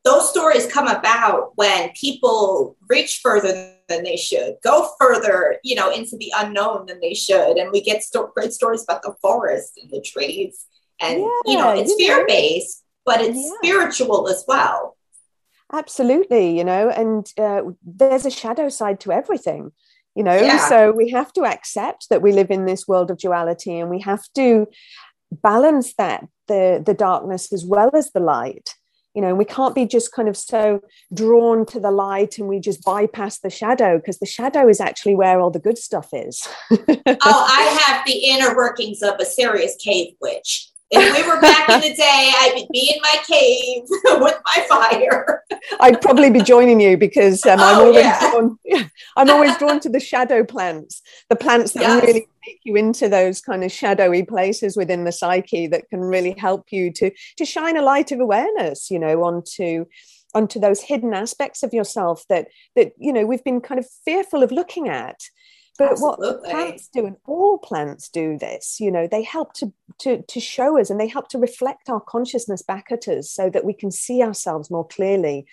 those 0.03 0.29
stories 0.29 0.67
come 0.67 0.87
about 0.87 1.51
when 1.55 1.91
people 1.91 2.75
reach 2.89 3.21
further 3.23 3.73
than 3.87 4.03
they 4.03 4.17
should, 4.17 4.55
go 4.63 4.89
further, 4.99 5.57
you 5.63 5.75
know, 5.75 5.91
into 5.91 6.17
the 6.17 6.31
unknown 6.35 6.85
than 6.87 6.99
they 6.99 7.13
should. 7.13 7.57
And 7.57 7.71
we 7.71 7.81
get 7.81 8.03
sto- 8.03 8.31
great 8.35 8.51
stories 8.51 8.83
about 8.83 9.01
the 9.01 9.15
forest 9.21 9.79
and 9.81 9.89
the 9.89 10.01
trees. 10.01 10.65
And, 10.99 11.19
yeah, 11.19 11.27
you 11.45 11.57
know, 11.57 11.69
it's 11.73 11.95
fear 11.95 12.25
based, 12.27 12.83
but 13.05 13.21
it's 13.21 13.37
yeah. 13.37 13.51
spiritual 13.61 14.27
as 14.27 14.43
well. 14.47 14.97
Absolutely, 15.71 16.55
you 16.55 16.63
know, 16.63 16.89
and 16.89 17.31
uh, 17.37 17.63
there's 17.83 18.25
a 18.25 18.31
shadow 18.31 18.69
side 18.69 18.99
to 19.01 19.11
everything, 19.11 19.71
you 20.15 20.23
know. 20.23 20.35
Yeah. 20.35 20.69
So 20.69 20.91
we 20.91 21.09
have 21.09 21.33
to 21.33 21.45
accept 21.45 22.09
that 22.09 22.21
we 22.21 22.31
live 22.31 22.51
in 22.51 22.65
this 22.65 22.87
world 22.87 23.09
of 23.09 23.17
duality 23.17 23.79
and 23.79 23.89
we 23.89 23.99
have 24.01 24.23
to 24.35 24.67
balance 25.41 25.93
that 25.95 26.25
the 26.47 26.81
the 26.85 26.93
darkness 26.93 27.51
as 27.53 27.65
well 27.65 27.91
as 27.93 28.11
the 28.11 28.19
light. 28.19 28.75
You 29.13 29.21
know 29.21 29.35
we 29.35 29.45
can't 29.45 29.75
be 29.75 29.85
just 29.85 30.11
kind 30.11 30.27
of 30.27 30.35
so 30.35 30.81
drawn 31.13 31.67
to 31.67 31.79
the 31.79 31.91
light 31.91 32.39
and 32.39 32.47
we 32.47 32.59
just 32.59 32.83
bypass 32.83 33.39
the 33.39 33.51
shadow 33.51 33.97
because 33.97 34.17
the 34.17 34.25
shadow 34.25 34.67
is 34.67 34.79
actually 34.79 35.13
where 35.13 35.39
all 35.39 35.51
the 35.51 35.59
good 35.59 35.77
stuff 35.77 36.09
is. 36.13 36.47
Oh 37.05 37.45
i 37.47 37.79
have 37.85 38.05
the 38.05 38.13
inner 38.13 38.55
workings 38.55 39.01
of 39.03 39.15
a 39.19 39.25
serious 39.25 39.75
cave 39.75 40.15
witch 40.19 40.72
if 40.95 41.17
we 41.17 41.27
were 41.27 41.41
back 41.41 41.69
in 41.69 41.81
the 41.81 41.95
day, 41.95 42.31
I'd 42.39 42.67
be 42.71 42.93
in 42.93 43.01
my 43.01 43.17
cave 43.27 43.83
with 44.21 44.39
my 44.45 44.65
fire. 44.69 45.43
I'd 45.79 46.01
probably 46.01 46.29
be 46.29 46.41
joining 46.41 46.79
you 46.79 46.97
because 46.97 47.45
um, 47.45 47.59
I'm 47.59 47.77
oh, 47.77 47.85
always 47.85 48.03
yeah. 48.03 48.31
drawn. 48.31 48.59
Yeah, 48.63 48.83
I'm 49.17 49.29
always 49.29 49.57
drawn 49.57 49.79
to 49.81 49.89
the 49.89 49.99
shadow 49.99 50.43
plants, 50.43 51.01
the 51.29 51.35
plants 51.35 51.73
that 51.73 51.81
yes. 51.81 52.03
really 52.03 52.27
take 52.45 52.59
you 52.63 52.75
into 52.75 53.09
those 53.09 53.41
kind 53.41 53.63
of 53.63 53.71
shadowy 53.71 54.23
places 54.23 54.77
within 54.77 55.03
the 55.03 55.11
psyche 55.11 55.67
that 55.67 55.89
can 55.89 56.01
really 56.01 56.35
help 56.37 56.67
you 56.71 56.91
to 56.93 57.11
to 57.37 57.45
shine 57.45 57.77
a 57.77 57.81
light 57.81 58.11
of 58.11 58.19
awareness, 58.19 58.91
you 58.91 58.99
know, 58.99 59.23
onto 59.23 59.85
onto 60.35 60.59
those 60.59 60.81
hidden 60.81 61.13
aspects 61.13 61.63
of 61.63 61.73
yourself 61.73 62.23
that 62.29 62.47
that 62.75 62.93
you 62.97 63.13
know 63.13 63.25
we've 63.25 63.43
been 63.43 63.61
kind 63.61 63.79
of 63.79 63.87
fearful 64.05 64.43
of 64.43 64.51
looking 64.51 64.89
at 64.89 65.19
but 65.77 65.91
Absolutely. 65.91 66.27
what 66.27 66.43
plants 66.43 66.89
do 66.93 67.05
and 67.05 67.15
all 67.25 67.57
plants 67.57 68.09
do 68.09 68.37
this 68.37 68.77
you 68.79 68.91
know 68.91 69.07
they 69.07 69.23
help 69.23 69.53
to, 69.53 69.71
to 69.99 70.21
to 70.23 70.39
show 70.39 70.79
us 70.79 70.89
and 70.89 70.99
they 70.99 71.07
help 71.07 71.29
to 71.29 71.37
reflect 71.37 71.89
our 71.89 71.99
consciousness 71.99 72.61
back 72.61 72.87
at 72.91 73.07
us 73.07 73.29
so 73.31 73.49
that 73.49 73.65
we 73.65 73.73
can 73.73 73.91
see 73.91 74.21
ourselves 74.21 74.69
more 74.69 74.87
clearly 74.87 75.45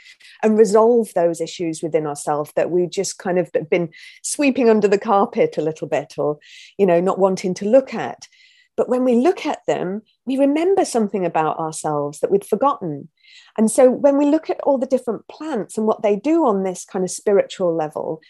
and 0.43 0.59
resolve 0.59 1.13
those 1.15 1.41
issues 1.41 1.83
within 1.83 2.07
ourselves 2.07 2.53
that 2.57 2.71
we've 2.71 2.91
just 2.91 3.19
kind 3.19 3.39
of 3.39 3.51
been 3.71 3.89
sweeping 4.23 4.69
under 4.69 4.89
the 4.89 4.99
carpet 4.99 5.57
a 5.57 5.63
little 5.63 5.89
bit 5.89 6.15
or 6.19 6.39
you 6.79 6.87
know 6.87 7.01
not 7.01 7.19
wanting 7.19 7.55
to 7.55 7.69
look 7.69 7.95
at 7.95 8.29
but 8.77 8.89
when 8.89 9.05
we 9.05 9.15
look 9.15 9.47
at 9.47 9.65
them 9.67 10.03
we 10.27 10.39
remember 10.39 10.85
something 10.85 11.25
about 11.25 11.59
ourselves 11.59 12.21
that 12.21 12.31
we'd 12.31 12.45
forgotten 12.45 13.09
and 13.57 13.71
so 13.71 13.91
when 13.91 14.17
we 14.17 14.27
look 14.27 14.51
at 14.51 14.61
all 14.63 14.79
the 14.79 14.87
different 14.87 15.27
plants 15.29 15.77
and 15.77 15.87
what 15.87 16.03
they 16.03 16.17
do 16.17 16.45
on 16.45 16.63
this 16.63 16.85
kind 16.85 17.05
of 17.05 17.11
spiritual 17.11 17.75
level 17.75 18.21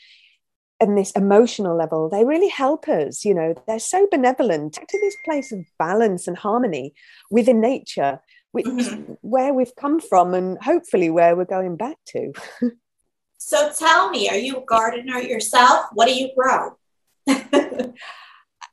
and 0.81 0.97
this 0.97 1.11
emotional 1.13 1.77
level, 1.77 2.09
they 2.09 2.25
really 2.25 2.49
help 2.49 2.89
us. 2.89 3.25
You 3.25 3.35
know, 3.35 3.55
they're 3.67 3.79
so 3.79 4.07
benevolent 4.11 4.75
to 4.75 4.99
this 5.01 5.17
place 5.25 5.53
of 5.53 5.61
balance 5.79 6.27
and 6.27 6.37
harmony 6.37 6.95
within 7.31 7.61
nature, 7.61 8.21
which 8.53 8.67
mm-hmm. 8.67 9.13
where 9.21 9.53
we've 9.53 9.75
come 9.77 10.01
from 10.01 10.35
and 10.35 10.59
hopefully 10.63 11.11
where 11.11 11.37
we're 11.37 11.45
going 11.45 11.77
back 11.77 11.97
to. 12.09 12.33
so 13.39 13.71
tell 13.79 14.11
me, 14.11 14.29
are 14.29 14.39
you 14.39 14.57
a 14.57 14.65
gardener 14.65 15.21
yourself? 15.21 15.87
What 15.93 16.07
do 16.07 16.15
you 16.15 16.31
grow? 16.35 16.77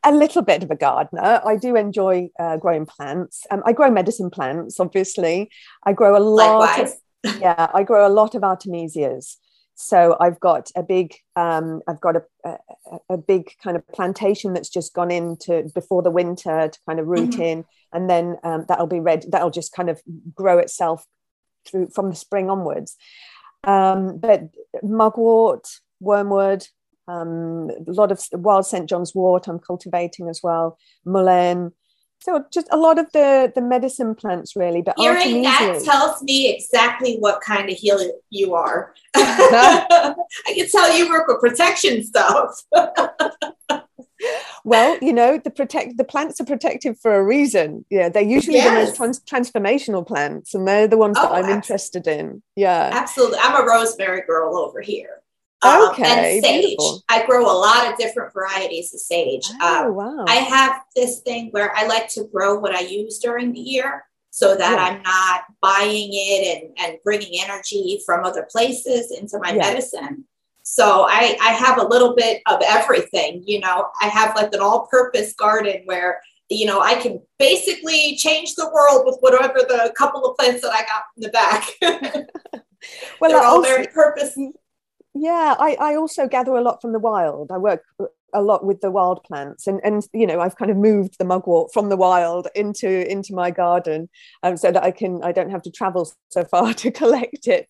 a 0.03 0.11
little 0.11 0.41
bit 0.41 0.63
of 0.63 0.71
a 0.71 0.75
gardener. 0.75 1.41
I 1.45 1.57
do 1.57 1.75
enjoy 1.75 2.29
uh, 2.39 2.57
growing 2.57 2.85
plants. 2.85 3.45
Um, 3.51 3.61
I 3.65 3.73
grow 3.73 3.91
medicine 3.91 4.29
plants, 4.29 4.79
obviously. 4.79 5.49
I 5.83 5.93
grow 5.93 6.17
a 6.17 6.23
lot. 6.23 6.59
Likewise. 6.59 6.93
Of, 7.25 7.41
yeah, 7.41 7.67
I 7.73 7.83
grow 7.83 8.07
a 8.07 8.09
lot 8.09 8.35
of 8.35 8.43
artemisias. 8.43 9.35
So 9.79 10.17
I've 10.19 10.39
got 10.39 10.71
a 10.75 10.81
big, 10.81 11.13
um, 11.35 11.81
I've 11.87 12.01
got 12.01 12.15
a, 12.15 12.23
a, 12.43 12.57
a, 13.11 13.17
big 13.17 13.51
kind 13.63 13.77
of 13.77 13.87
plantation 13.89 14.53
that's 14.53 14.69
just 14.69 14.95
gone 14.95 15.11
into 15.11 15.69
before 15.75 16.01
the 16.01 16.09
winter 16.09 16.69
to 16.69 16.79
kind 16.87 16.99
of 16.99 17.05
root 17.05 17.29
mm-hmm. 17.31 17.41
in, 17.43 17.65
and 17.93 18.09
then 18.09 18.37
um, 18.43 18.65
that'll 18.67 18.87
be 18.87 18.99
red. 18.99 19.25
That'll 19.29 19.51
just 19.51 19.73
kind 19.73 19.91
of 19.91 20.01
grow 20.33 20.57
itself 20.57 21.05
through 21.67 21.89
from 21.93 22.09
the 22.09 22.15
spring 22.15 22.49
onwards. 22.49 22.95
Um, 23.65 24.17
but 24.17 24.49
mugwort, 24.81 25.67
wormwood, 25.99 26.65
um, 27.07 27.69
a 27.69 27.91
lot 27.91 28.11
of 28.11 28.19
wild 28.33 28.65
St 28.65 28.89
John's 28.89 29.13
wort 29.13 29.47
I'm 29.47 29.59
cultivating 29.59 30.27
as 30.27 30.41
well, 30.41 30.79
mullein, 31.05 31.71
so 32.19 32.43
just 32.51 32.67
a 32.71 32.77
lot 32.77 32.99
of 32.99 33.11
the 33.13 33.51
the 33.55 33.61
medicine 33.61 34.15
plants 34.15 34.55
really 34.55 34.81
but 34.81 34.95
hearing 34.97 35.43
that 35.43 35.81
tells 35.83 36.21
me 36.23 36.53
exactly 36.53 37.17
what 37.19 37.41
kind 37.41 37.69
of 37.69 37.77
healer 37.77 38.05
you 38.29 38.53
are. 38.53 38.93
I 39.15 40.15
can 40.53 40.69
tell 40.69 40.95
you 40.97 41.09
work 41.09 41.27
with 41.27 41.39
protection 41.39 42.03
stuff. 42.03 42.61
Well 44.63 44.97
you 44.99 45.13
know 45.13 45.37
the 45.37 45.51
protect 45.51 45.95
the 45.97 46.03
plants 46.03 46.41
are 46.41 46.45
protective 46.45 46.99
for 46.99 47.15
a 47.15 47.23
reason. 47.23 47.85
Yeah 47.91 48.09
they're 48.09 48.23
usually 48.23 48.57
yes. 48.57 48.67
the 48.67 48.85
most 48.85 49.21
trans- 49.21 49.51
transformational 49.51 50.05
plants 50.05 50.55
and 50.55 50.67
they're 50.67 50.87
the 50.87 50.97
ones 50.97 51.17
oh, 51.19 51.21
that 51.21 51.31
i'm 51.31 51.45
absolutely. 51.45 51.53
interested 51.53 52.07
in. 52.07 52.43
Yeah. 52.55 52.89
Absolutely. 52.91 53.37
I'm 53.41 53.61
a 53.61 53.65
rosemary 53.65 54.23
girl 54.27 54.57
over 54.57 54.81
here 54.81 55.16
um, 55.61 55.89
okay, 55.89 56.03
and 56.03 56.43
sage. 56.43 56.61
Beautiful. 56.61 57.03
I 57.09 57.25
grow 57.25 57.45
a 57.45 57.57
lot 57.57 57.91
of 57.91 57.97
different 57.97 58.33
varieties 58.33 58.93
of 58.93 58.99
sage. 58.99 59.47
Oh, 59.61 59.87
um, 59.87 59.95
wow. 59.95 60.25
I 60.27 60.35
have 60.35 60.81
this 60.95 61.21
thing 61.21 61.49
where 61.51 61.75
I 61.75 61.87
like 61.87 62.09
to 62.09 62.25
grow 62.25 62.59
what 62.59 62.75
I 62.75 62.81
use 62.81 63.19
during 63.19 63.53
the 63.53 63.59
year 63.59 64.05
so 64.29 64.55
that 64.55 64.73
yeah. 64.73 64.83
I'm 64.83 65.01
not 65.01 65.45
buying 65.61 66.09
it 66.11 66.63
and, 66.63 66.77
and 66.77 66.97
bringing 67.03 67.41
energy 67.41 68.01
from 68.05 68.23
other 68.23 68.47
places 68.51 69.11
into 69.11 69.39
my 69.39 69.49
yeah. 69.49 69.57
medicine. 69.57 70.25
So 70.61 71.05
I, 71.07 71.37
I 71.41 71.53
have 71.53 71.79
a 71.79 71.87
little 71.87 72.13
bit 72.15 72.41
of 72.45 72.61
everything. 72.67 73.41
You 73.45 73.61
know, 73.61 73.87
I 74.01 74.07
have 74.07 74.35
like 74.35 74.53
an 74.53 74.59
all 74.59 74.85
purpose 74.87 75.33
garden 75.33 75.81
where 75.85 76.21
you 76.49 76.65
know, 76.65 76.79
I 76.79 76.95
can 76.95 77.21
basically 77.39 78.15
change 78.15 78.55
the 78.55 78.69
world 78.73 79.05
with 79.05 79.17
whatever 79.19 79.59
the 79.59 79.93
couple 79.97 80.25
of 80.25 80.37
plants 80.37 80.61
that 80.61 80.71
I 80.71 80.85
got 80.85 81.03
in 81.17 81.23
the 81.23 81.29
back. 81.29 81.67
well, 83.19 83.31
they're 83.31 83.43
all 83.43 83.57
also, 83.57 83.67
very 83.67 83.87
purpose 83.87 84.37
yeah 85.19 85.55
I, 85.59 85.77
I 85.79 85.95
also 85.95 86.27
gather 86.27 86.53
a 86.53 86.61
lot 86.61 86.81
from 86.81 86.93
the 86.93 86.99
wild. 86.99 87.51
I 87.51 87.57
work 87.57 87.83
a 88.33 88.41
lot 88.41 88.65
with 88.65 88.81
the 88.81 88.91
wild 88.91 89.23
plants 89.23 89.67
and 89.67 89.79
and 89.83 90.05
you 90.13 90.27
know 90.27 90.39
i've 90.39 90.57
kind 90.57 90.69
of 90.69 90.77
moved 90.77 91.17
the 91.17 91.25
mugwort 91.25 91.71
from 91.71 91.89
the 91.89 91.95
wild 91.95 92.47
into 92.55 93.09
into 93.09 93.33
my 93.33 93.49
garden 93.49 94.09
um, 94.43 94.57
so 94.57 94.71
that 94.71 94.83
i 94.83 94.91
can 94.91 95.23
i 95.23 95.31
don't 95.31 95.49
have 95.49 95.61
to 95.61 95.71
travel 95.71 96.11
so 96.29 96.43
far 96.43 96.73
to 96.83 96.91
collect 96.91 97.47
it. 97.47 97.69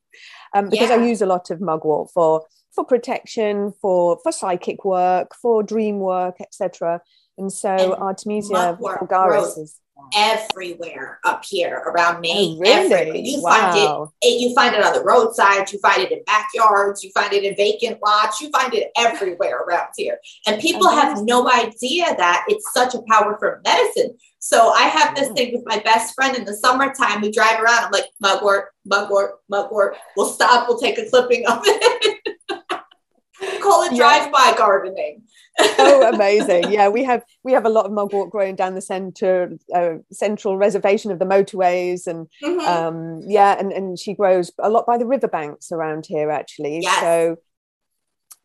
Um, 0.56 0.70
because 0.70 0.89
yeah. 0.89 0.96
i 0.96 1.06
use 1.06 1.22
a 1.22 1.25
lot 1.25 1.51
of 1.51 1.62
mugwort 1.62 2.10
for 2.12 2.46
for 2.74 2.84
protection 2.84 3.72
for 3.82 4.20
for 4.24 4.32
psychic 4.32 4.84
work 4.84 5.36
for 5.42 5.62
dream 5.62 6.00
work 6.00 6.38
etc 6.42 7.01
and 7.38 7.51
so 7.51 7.70
and 7.70 7.94
artemisia 7.94 8.77
vulgaris 8.82 9.58
is 9.58 9.80
everywhere 10.16 11.20
up 11.25 11.44
here 11.46 11.84
around 11.86 12.22
me. 12.22 12.58
Oh, 12.58 12.60
really? 12.60 13.20
You 13.20 13.42
wow. 13.42 13.51
find 13.51 14.10
it, 14.22 14.39
you 14.39 14.56
find 14.56 14.75
it 14.75 14.84
on 14.84 14.94
the 14.94 15.04
roadside, 15.04 15.72
you 15.72 15.80
find 15.80 16.01
it 16.01 16.12
in 16.12 16.24
backyards, 16.25 17.04
you 17.04 17.12
find 17.12 17.34
it 17.34 17.44
in 17.44 17.56
vacant 17.56 18.00
lots, 18.04 18.42
you 18.42 18.50
find 18.50 18.74
it 18.74 18.92
everywhere 18.98 19.60
around 19.60 19.89
here. 19.96 20.18
And 20.46 20.62
people 20.62 20.89
have 20.89 21.24
no 21.24 21.50
idea 21.50 22.16
that 22.18 22.46
it's 22.48 22.72
such 22.74 22.96
a 22.96 23.01
powerful 23.10 23.56
medicine. 23.63 24.18
So 24.39 24.70
I 24.70 24.84
have 24.84 25.16
this 25.16 25.30
thing 25.30 25.54
with 25.54 25.63
my 25.66 25.80
best 25.80 26.13
friend 26.16 26.38
in 26.38 26.46
the 26.46 26.54
summertime. 26.54 27.22
We 27.22 27.32
drive 27.32 27.60
around. 27.60 27.86
I'm 27.86 27.92
like, 27.92 28.06
mugwort, 28.22 28.70
mugwort, 28.86 29.39
mugwort. 29.50 29.98
We'll 30.16 30.27
stop. 30.27 30.68
We'll 30.68 30.80
take 30.80 30.98
a 30.98 31.10
clipping 31.10 31.46
of 31.48 31.62
it. 31.63 32.38
Call 33.62 33.84
it 33.84 33.96
drive-by 33.96 34.56
gardening 34.58 35.24
oh 35.59 36.09
amazing 36.13 36.71
yeah 36.71 36.87
we 36.87 37.03
have 37.03 37.23
we 37.43 37.51
have 37.51 37.65
a 37.65 37.69
lot 37.69 37.85
of 37.85 37.91
mugwort 37.91 38.29
growing 38.29 38.55
down 38.55 38.75
the 38.75 38.81
center 38.81 39.57
uh, 39.73 39.95
central 40.11 40.57
reservation 40.57 41.11
of 41.11 41.19
the 41.19 41.25
motorways 41.25 42.07
and 42.07 42.27
mm-hmm. 42.43 42.59
um, 42.67 43.21
yeah 43.25 43.55
and, 43.59 43.71
and 43.71 43.99
she 43.99 44.13
grows 44.13 44.51
a 44.59 44.69
lot 44.69 44.85
by 44.85 44.97
the 44.97 45.05
riverbanks 45.05 45.71
around 45.71 46.05
here 46.05 46.29
actually 46.29 46.79
yes. 46.81 46.99
so 46.99 47.37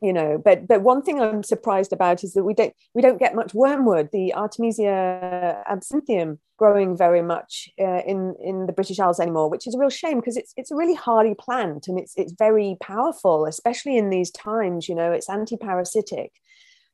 you 0.03 0.13
know 0.13 0.37
but 0.45 0.67
but 0.67 0.83
one 0.83 1.01
thing 1.01 1.21
i'm 1.21 1.43
surprised 1.43 1.93
about 1.93 2.25
is 2.25 2.35
that 2.35 2.45
we 2.45 2.53
don't 2.53 2.75
we 2.95 3.01
don't 3.01 3.19
get 3.19 3.35
much 3.35 3.55
wormwood 3.55 4.09
the 4.13 4.35
artemisia 4.35 5.63
absinthium 5.71 6.39
growing 6.59 6.97
very 6.97 7.23
much 7.23 7.69
uh, 7.81 8.03
in 8.07 8.35
in 8.43 8.67
the 8.67 8.73
british 8.73 8.99
isles 8.99 9.21
anymore 9.21 9.49
which 9.49 9.67
is 9.67 9.75
a 9.75 9.79
real 9.79 9.91
shame 9.91 10.19
because 10.19 10.37
it's 10.37 10.53
it's 10.57 10.71
a 10.71 10.77
really 10.77 10.95
hardy 10.95 11.35
plant 11.35 11.87
and 11.89 11.99
it's 11.99 12.15
it's 12.17 12.33
very 12.33 12.77
powerful 12.81 13.47
especially 13.47 13.97
in 13.97 14.11
these 14.11 14.31
times 14.31 14.89
you 14.89 14.95
know 14.95 15.13
it's 15.13 15.31
anti-parasitic 15.31 16.33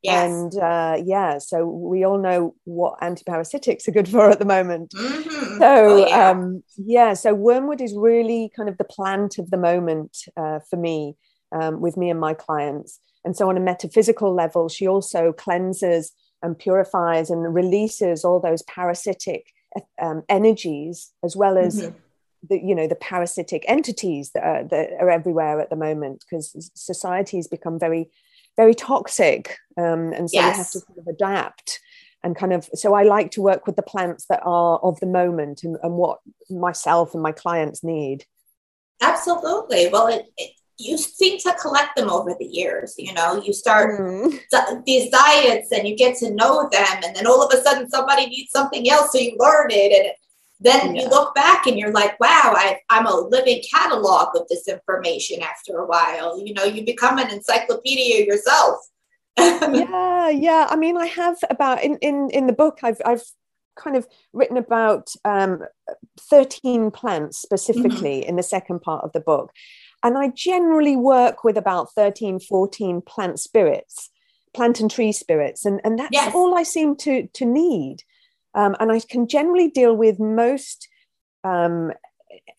Yes. 0.02 0.30
And 0.30 0.62
uh, 0.62 1.02
yeah, 1.04 1.38
so 1.38 1.66
we 1.66 2.04
all 2.04 2.18
know 2.18 2.54
what 2.64 3.00
antiparasitics 3.00 3.88
are 3.88 3.92
good 3.92 4.08
for 4.08 4.30
at 4.30 4.38
the 4.38 4.44
moment. 4.44 4.92
Mm-hmm. 4.94 5.58
So 5.58 5.64
oh, 5.64 6.06
yeah. 6.06 6.30
Um, 6.30 6.62
yeah. 6.76 7.14
so 7.14 7.34
wormwood 7.34 7.80
is 7.80 7.94
really 7.96 8.52
kind 8.54 8.68
of 8.68 8.78
the 8.78 8.84
plant 8.84 9.38
of 9.38 9.50
the 9.50 9.56
moment 9.56 10.16
uh, 10.36 10.60
for 10.70 10.76
me, 10.76 11.16
um, 11.52 11.80
with 11.80 11.96
me 11.96 12.10
and 12.10 12.20
my 12.20 12.34
clients. 12.34 13.00
And 13.24 13.36
so 13.36 13.48
on 13.48 13.56
a 13.56 13.60
metaphysical 13.60 14.32
level, 14.32 14.68
she 14.68 14.86
also 14.86 15.32
cleanses 15.32 16.12
and 16.42 16.56
purifies 16.56 17.30
and 17.30 17.52
releases 17.52 18.24
all 18.24 18.38
those 18.38 18.62
parasitic 18.62 19.46
um, 20.00 20.22
energies, 20.28 21.12
as 21.24 21.36
well 21.36 21.58
as 21.58 21.82
mm-hmm. 21.82 21.96
the 22.48 22.58
you 22.58 22.74
know 22.74 22.86
the 22.86 22.94
parasitic 22.94 23.64
entities 23.66 24.30
that 24.32 24.44
are, 24.44 24.64
that 24.64 24.90
are 25.00 25.10
everywhere 25.10 25.60
at 25.60 25.70
the 25.70 25.76
moment 25.76 26.24
because 26.24 26.70
society 26.74 27.36
has 27.36 27.48
become 27.48 27.78
very 27.78 28.08
very 28.58 28.74
toxic 28.74 29.56
um, 29.78 30.12
and 30.12 30.28
so 30.28 30.34
yes. 30.38 30.54
we 30.54 30.58
have 30.58 30.70
to 30.70 30.78
sort 30.80 30.98
of 30.98 31.06
adapt 31.06 31.80
and 32.24 32.36
kind 32.36 32.52
of 32.52 32.68
so 32.74 32.92
i 32.92 33.04
like 33.04 33.30
to 33.30 33.40
work 33.40 33.66
with 33.66 33.76
the 33.76 33.82
plants 33.82 34.26
that 34.28 34.42
are 34.44 34.78
of 34.80 34.98
the 35.00 35.06
moment 35.06 35.62
and, 35.62 35.78
and 35.82 35.94
what 35.94 36.18
myself 36.50 37.14
and 37.14 37.22
my 37.22 37.32
clients 37.32 37.82
need 37.84 38.24
absolutely 39.00 39.88
well 39.88 40.08
it, 40.08 40.26
it, 40.36 40.50
you 40.76 40.98
seem 40.98 41.38
to 41.38 41.54
collect 41.60 41.96
them 41.96 42.10
over 42.10 42.34
the 42.38 42.44
years 42.44 42.94
you 42.98 43.14
know 43.14 43.40
you 43.40 43.52
start 43.52 44.00
mm. 44.00 44.84
these 44.84 45.08
diets 45.10 45.70
and 45.70 45.86
you 45.86 45.96
get 45.96 46.16
to 46.16 46.34
know 46.34 46.68
them 46.72 47.00
and 47.04 47.14
then 47.14 47.26
all 47.26 47.42
of 47.42 47.56
a 47.56 47.62
sudden 47.62 47.88
somebody 47.88 48.26
needs 48.26 48.50
something 48.50 48.90
else 48.90 49.12
so 49.12 49.18
you 49.18 49.36
learn 49.38 49.68
it 49.70 49.92
and 49.92 50.12
then 50.60 50.94
yeah. 50.94 51.02
you 51.02 51.08
look 51.08 51.34
back 51.34 51.66
and 51.66 51.78
you're 51.78 51.92
like 51.92 52.18
wow 52.20 52.54
I, 52.56 52.80
i'm 52.90 53.06
a 53.06 53.14
living 53.14 53.62
catalog 53.72 54.36
of 54.36 54.48
this 54.48 54.68
information 54.68 55.42
after 55.42 55.78
a 55.78 55.86
while 55.86 56.44
you 56.44 56.54
know 56.54 56.64
you 56.64 56.84
become 56.84 57.18
an 57.18 57.30
encyclopedia 57.30 58.26
yourself 58.26 58.78
yeah 59.38 60.28
yeah 60.28 60.66
i 60.68 60.76
mean 60.76 60.96
i 60.96 61.06
have 61.06 61.36
about 61.50 61.82
in 61.82 61.96
in 61.98 62.28
in 62.30 62.46
the 62.46 62.52
book 62.52 62.80
i've 62.82 63.00
i've 63.04 63.22
kind 63.76 63.96
of 63.96 64.08
written 64.32 64.56
about 64.56 65.08
um, 65.24 65.62
13 66.18 66.90
plants 66.90 67.38
specifically 67.38 68.20
mm-hmm. 68.20 68.28
in 68.30 68.34
the 68.34 68.42
second 68.42 68.82
part 68.82 69.04
of 69.04 69.12
the 69.12 69.20
book 69.20 69.52
and 70.02 70.18
i 70.18 70.28
generally 70.28 70.96
work 70.96 71.44
with 71.44 71.56
about 71.56 71.92
13 71.92 72.40
14 72.40 73.00
plant 73.02 73.38
spirits 73.38 74.10
plant 74.54 74.80
and 74.80 74.90
tree 74.90 75.12
spirits 75.12 75.64
and 75.64 75.80
and 75.84 75.98
that's 75.98 76.10
yes. 76.12 76.34
all 76.34 76.58
i 76.58 76.64
seem 76.64 76.96
to 76.96 77.28
to 77.28 77.44
need 77.44 78.02
um, 78.54 78.76
and 78.80 78.92
i 78.92 79.00
can 79.00 79.26
generally 79.26 79.68
deal 79.68 79.94
with 79.94 80.18
most 80.18 80.88
um, 81.44 81.92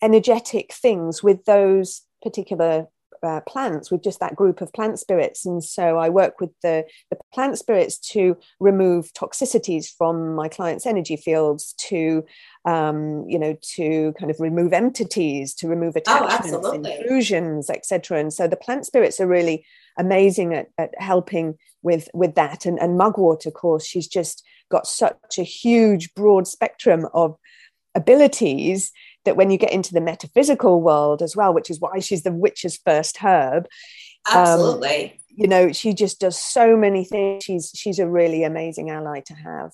energetic 0.02 0.72
things 0.72 1.22
with 1.22 1.44
those 1.44 2.02
particular 2.22 2.86
uh, 3.22 3.40
plants 3.42 3.90
with 3.90 4.02
just 4.02 4.20
that 4.20 4.36
group 4.36 4.60
of 4.60 4.72
plant 4.72 4.98
spirits. 4.98 5.44
And 5.46 5.62
so 5.62 5.98
I 5.98 6.08
work 6.08 6.40
with 6.40 6.50
the, 6.62 6.84
the 7.10 7.18
plant 7.32 7.58
spirits 7.58 7.98
to 8.12 8.36
remove 8.58 9.12
toxicities 9.12 9.86
from 9.96 10.34
my 10.34 10.48
clients' 10.48 10.86
energy 10.86 11.16
fields, 11.16 11.74
to 11.88 12.24
um, 12.64 13.24
you 13.28 13.38
know, 13.38 13.56
to 13.76 14.12
kind 14.18 14.30
of 14.30 14.38
remove 14.38 14.72
entities, 14.72 15.54
to 15.54 15.68
remove 15.68 15.94
oh, 15.96 16.00
attachments, 16.00 16.66
oh, 16.66 16.72
intrusions, 16.72 17.70
etc. 17.70 18.18
And 18.18 18.32
so 18.32 18.46
the 18.46 18.56
plant 18.56 18.86
spirits 18.86 19.20
are 19.20 19.26
really 19.26 19.64
amazing 19.98 20.54
at, 20.54 20.68
at 20.76 20.90
helping 20.98 21.56
with 21.82 22.08
with 22.12 22.34
that. 22.34 22.66
And, 22.66 22.78
and 22.78 22.98
mugwort, 22.98 23.46
of 23.46 23.54
course, 23.54 23.86
she's 23.86 24.08
just 24.08 24.44
got 24.70 24.86
such 24.86 25.38
a 25.38 25.42
huge, 25.42 26.14
broad 26.14 26.46
spectrum 26.46 27.06
of 27.14 27.36
abilities 27.94 28.92
that 29.24 29.36
when 29.36 29.50
you 29.50 29.58
get 29.58 29.72
into 29.72 29.92
the 29.92 30.00
metaphysical 30.00 30.80
world 30.80 31.22
as 31.22 31.36
well, 31.36 31.52
which 31.52 31.70
is 31.70 31.80
why 31.80 31.98
she's 31.98 32.22
the 32.22 32.32
witch's 32.32 32.78
first 32.84 33.18
herb. 33.18 33.66
Um, 34.30 34.38
Absolutely. 34.38 35.04
Um, 35.04 35.18
you 35.28 35.48
know, 35.48 35.72
she 35.72 35.94
just 35.94 36.20
does 36.20 36.38
so 36.38 36.76
many 36.76 37.04
things. 37.04 37.44
She's 37.44 37.72
she's 37.74 37.98
a 37.98 38.08
really 38.08 38.44
amazing 38.44 38.90
ally 38.90 39.20
to 39.20 39.34
have. 39.34 39.72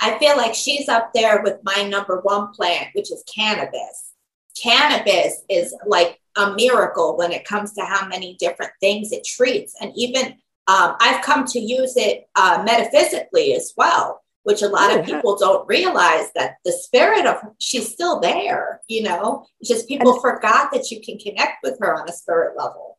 I 0.00 0.18
feel 0.18 0.36
like 0.36 0.54
she's 0.54 0.88
up 0.88 1.12
there 1.14 1.42
with 1.42 1.58
my 1.62 1.84
number 1.88 2.20
one 2.20 2.52
plant, 2.52 2.88
which 2.92 3.12
is 3.12 3.24
cannabis. 3.32 4.12
Cannabis 4.60 5.42
is 5.48 5.74
like 5.86 6.18
a 6.36 6.54
miracle 6.54 7.16
when 7.16 7.32
it 7.32 7.44
comes 7.44 7.72
to 7.74 7.84
how 7.84 8.06
many 8.06 8.36
different 8.38 8.72
things 8.80 9.12
it 9.12 9.24
treats. 9.24 9.74
And 9.80 9.92
even 9.94 10.34
um, 10.66 10.96
I've 11.00 11.22
come 11.22 11.44
to 11.46 11.58
use 11.58 11.96
it 11.96 12.28
uh, 12.34 12.62
metaphysically 12.64 13.54
as 13.54 13.72
well 13.76 14.21
which 14.44 14.62
a 14.62 14.68
lot 14.68 14.96
of 14.96 15.04
people 15.04 15.36
don't 15.36 15.66
realize 15.68 16.30
that 16.34 16.56
the 16.64 16.72
spirit 16.72 17.26
of 17.26 17.40
her, 17.40 17.52
she's 17.58 17.92
still 17.92 18.20
there, 18.20 18.80
you 18.88 19.02
know, 19.02 19.46
it's 19.60 19.68
just 19.68 19.88
people 19.88 20.12
and, 20.12 20.20
forgot 20.20 20.72
that 20.72 20.90
you 20.90 21.00
can 21.00 21.18
connect 21.18 21.62
with 21.62 21.78
her 21.80 21.94
on 21.96 22.08
a 22.08 22.12
spirit 22.12 22.56
level. 22.56 22.98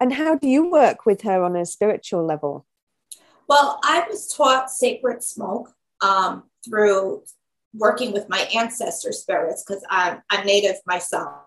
And 0.00 0.12
how 0.12 0.36
do 0.36 0.48
you 0.48 0.70
work 0.70 1.04
with 1.04 1.22
her 1.22 1.42
on 1.42 1.56
a 1.56 1.66
spiritual 1.66 2.24
level? 2.24 2.66
Well, 3.48 3.80
I 3.82 4.04
was 4.08 4.32
taught 4.32 4.70
sacred 4.70 5.22
smoke 5.22 5.70
um, 6.00 6.44
through 6.64 7.24
working 7.74 8.12
with 8.12 8.28
my 8.28 8.40
ancestor 8.54 9.12
spirits 9.12 9.64
because 9.66 9.84
I'm, 9.90 10.22
I'm 10.30 10.46
native 10.46 10.76
myself 10.86 11.42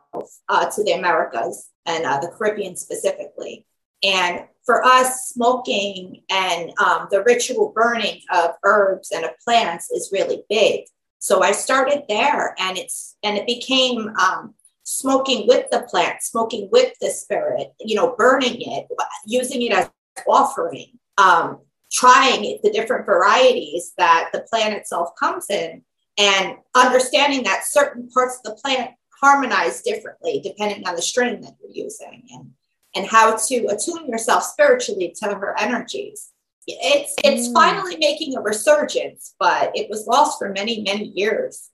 uh, 0.50 0.70
to 0.70 0.84
the 0.84 0.94
Americas 0.94 1.70
and 1.86 2.06
uh, 2.06 2.20
the 2.20 2.30
Caribbean 2.30 2.76
specifically. 2.76 3.66
And 4.04 4.46
for 4.66 4.84
us, 4.86 5.30
smoking 5.30 6.22
and 6.30 6.72
um, 6.80 7.08
the 7.12 7.24
ritual 7.24 7.72
burning 7.76 8.22
of 8.34 8.52
herbs 8.64 9.12
and 9.12 9.26
of 9.26 9.32
plants 9.44 9.90
is 9.92 10.12
really 10.12 10.44
big. 10.50 10.86
So 11.20 11.44
I 11.44 11.52
started 11.52 12.04
there, 12.10 12.56
and 12.60 12.78
it's 12.78 13.16
and 13.24 13.38
it 13.38 13.46
became 13.46 14.10
um, 14.20 14.56
smoking 14.84 15.48
with 15.48 15.70
the 15.72 15.82
plant, 15.84 16.22
smoking 16.22 16.70
with 16.72 16.94
the 17.00 17.10
spirit. 17.10 17.74
You 17.80 17.96
know, 17.96 18.16
burning 18.16 18.58
it, 18.60 18.88
using 19.26 19.62
it 19.62 19.72
as 19.72 19.90
offering, 20.28 20.98
um, 21.18 21.60
trying 21.92 22.60
the 22.64 22.72
different 22.72 23.06
varieties 23.06 23.94
that 23.98 24.30
the 24.34 24.42
plant 24.42 24.74
itself 24.74 25.10
comes 25.20 25.50
in, 25.50 25.84
and 26.18 26.58
understanding 26.76 27.44
that 27.44 27.66
certain 27.66 28.10
parts 28.10 28.38
of 28.38 28.44
the 28.44 28.62
plant 28.62 28.92
harmonize 29.22 29.84
differently 29.84 30.42
depending 30.44 30.88
on 30.88 30.96
the 30.96 31.02
strain 31.02 31.42
that 31.42 31.54
you're 31.62 31.86
using 31.86 32.24
and 32.32 32.52
and 32.96 33.06
how 33.06 33.36
to 33.36 33.66
attune 33.68 34.08
yourself 34.08 34.44
spiritually 34.44 35.16
to 35.22 35.34
her 35.34 35.56
energies. 35.60 36.32
It's 36.68 37.16
it's 37.24 37.50
mm. 37.50 37.54
finally 37.54 37.98
making 37.98 38.38
a 38.38 38.42
resurgence, 38.42 39.36
but 39.40 39.72
it 39.74 39.90
was 39.90 40.08
lost 40.08 40.38
for 40.40 40.50
many 40.50 40.82
many 40.84 41.06
years. 41.16 41.70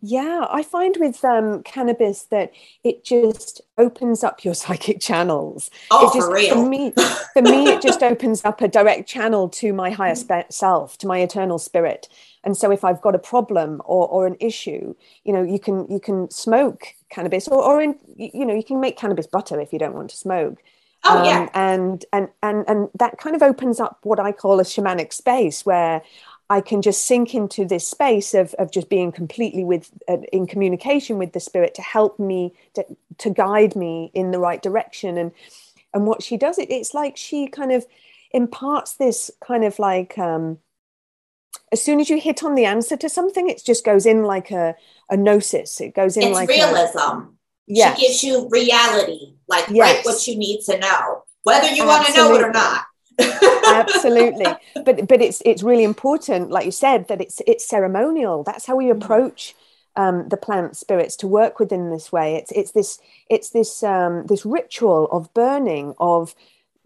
Yeah, 0.00 0.46
I 0.48 0.62
find 0.62 0.96
with 1.00 1.24
um, 1.24 1.64
cannabis 1.64 2.24
that 2.26 2.52
it 2.84 3.04
just 3.04 3.60
opens 3.76 4.22
up 4.22 4.44
your 4.44 4.54
psychic 4.62 5.00
channels. 5.00 5.70
Oh, 5.90 6.12
just, 6.14 6.26
for 6.26 6.34
real. 6.34 6.54
For 6.54 6.68
me, 6.68 6.92
for 7.32 7.42
me, 7.42 7.68
it 7.68 7.82
just 7.82 8.02
opens 8.02 8.44
up 8.44 8.60
a 8.60 8.68
direct 8.68 9.08
channel 9.08 9.48
to 9.50 9.72
my 9.72 9.90
higher 9.90 10.14
spe- 10.14 10.50
self, 10.50 10.98
to 10.98 11.06
my 11.06 11.18
eternal 11.18 11.58
spirit. 11.58 12.08
And 12.44 12.56
so, 12.56 12.70
if 12.70 12.84
I've 12.84 13.00
got 13.00 13.14
a 13.14 13.18
problem 13.18 13.82
or, 13.84 14.08
or 14.08 14.26
an 14.26 14.36
issue, 14.40 14.94
you 15.24 15.32
know, 15.32 15.42
you 15.42 15.58
can 15.58 15.86
you 15.90 16.00
can 16.00 16.30
smoke 16.30 16.94
cannabis, 17.10 17.48
or, 17.48 17.62
or 17.62 17.80
in, 17.80 17.98
you 18.16 18.44
know, 18.44 18.54
you 18.54 18.64
can 18.64 18.80
make 18.80 18.96
cannabis 18.96 19.26
butter 19.26 19.60
if 19.60 19.72
you 19.72 19.78
don't 19.78 19.94
want 19.94 20.10
to 20.10 20.16
smoke. 20.16 20.58
Oh 21.04 21.18
um, 21.18 21.24
yeah, 21.24 21.48
and 21.54 22.04
and 22.12 22.28
and 22.42 22.64
and 22.68 22.88
that 22.98 23.18
kind 23.18 23.36
of 23.36 23.42
opens 23.42 23.80
up 23.80 23.98
what 24.02 24.18
I 24.20 24.32
call 24.32 24.60
a 24.60 24.64
shamanic 24.64 25.12
space 25.12 25.64
where 25.64 26.02
I 26.50 26.60
can 26.60 26.80
just 26.80 27.04
sink 27.04 27.34
into 27.34 27.66
this 27.66 27.86
space 27.86 28.32
of, 28.34 28.54
of 28.54 28.72
just 28.72 28.88
being 28.88 29.12
completely 29.12 29.64
with 29.64 29.90
uh, 30.08 30.18
in 30.32 30.46
communication 30.46 31.18
with 31.18 31.32
the 31.32 31.40
spirit 31.40 31.74
to 31.74 31.82
help 31.82 32.18
me 32.18 32.54
to, 32.74 32.84
to 33.18 33.30
guide 33.30 33.76
me 33.76 34.10
in 34.14 34.30
the 34.30 34.38
right 34.38 34.62
direction 34.62 35.18
and 35.18 35.32
and 35.92 36.06
what 36.06 36.22
she 36.22 36.36
does 36.36 36.58
it 36.58 36.70
it's 36.70 36.94
like 36.94 37.16
she 37.16 37.48
kind 37.48 37.72
of 37.72 37.86
imparts 38.32 38.94
this 38.94 39.30
kind 39.46 39.64
of 39.64 39.78
like 39.78 40.16
um, 40.18 40.58
as 41.72 41.82
soon 41.82 42.00
as 42.00 42.08
you 42.08 42.20
hit 42.20 42.42
on 42.42 42.54
the 42.54 42.64
answer 42.64 42.96
to 42.96 43.08
something 43.08 43.48
it 43.48 43.62
just 43.64 43.84
goes 43.84 44.06
in 44.06 44.22
like 44.22 44.50
a, 44.50 44.74
a 45.10 45.16
gnosis. 45.16 45.80
It 45.80 45.94
goes 45.94 46.16
in 46.16 46.24
it's 46.24 46.34
like 46.34 46.48
realism. 46.48 47.30
Yeah 47.66 47.94
she 47.94 48.06
gives 48.06 48.24
you 48.24 48.48
reality 48.50 49.34
like 49.48 49.68
yes. 49.68 49.78
right 49.78 50.04
what 50.04 50.26
you 50.26 50.36
need 50.36 50.62
to 50.62 50.78
know 50.78 51.24
whether 51.42 51.70
you 51.70 51.86
want 51.86 52.06
to 52.06 52.14
know 52.14 52.34
it 52.34 52.42
or 52.42 52.52
not. 52.52 52.84
Absolutely. 53.66 54.46
But 54.84 55.08
but 55.08 55.20
it's 55.20 55.42
it's 55.44 55.62
really 55.62 55.84
important 55.84 56.50
like 56.50 56.64
you 56.64 56.70
said 56.70 57.08
that 57.08 57.20
it's 57.20 57.42
it's 57.46 57.68
ceremonial. 57.68 58.42
That's 58.44 58.64
how 58.64 58.76
we 58.76 58.86
mm. 58.86 58.92
approach 58.92 59.54
um, 59.96 60.28
the 60.28 60.36
plant 60.36 60.76
spirits 60.76 61.16
to 61.16 61.26
work 61.26 61.58
within 61.58 61.90
this 61.90 62.12
way. 62.12 62.36
It's 62.36 62.52
it's 62.52 62.70
this 62.70 63.00
it's 63.28 63.50
this 63.50 63.82
um, 63.82 64.26
this 64.26 64.46
ritual 64.46 65.06
of 65.10 65.34
burning 65.34 65.94
of 65.98 66.34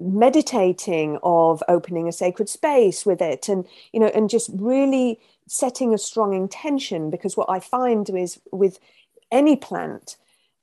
meditating 0.02 1.18
of 1.22 1.62
opening 1.68 2.08
a 2.08 2.12
sacred 2.12 2.48
space 2.48 3.06
with 3.06 3.20
it 3.20 3.48
and 3.48 3.66
you 3.92 4.00
know 4.00 4.10
and 4.14 4.28
just 4.28 4.50
really 4.54 5.18
setting 5.46 5.94
a 5.94 5.98
strong 5.98 6.34
intention 6.34 7.10
because 7.10 7.36
what 7.36 7.48
i 7.48 7.60
find 7.60 8.10
is 8.10 8.40
with 8.52 8.78
any 9.30 9.56
plant 9.56 10.16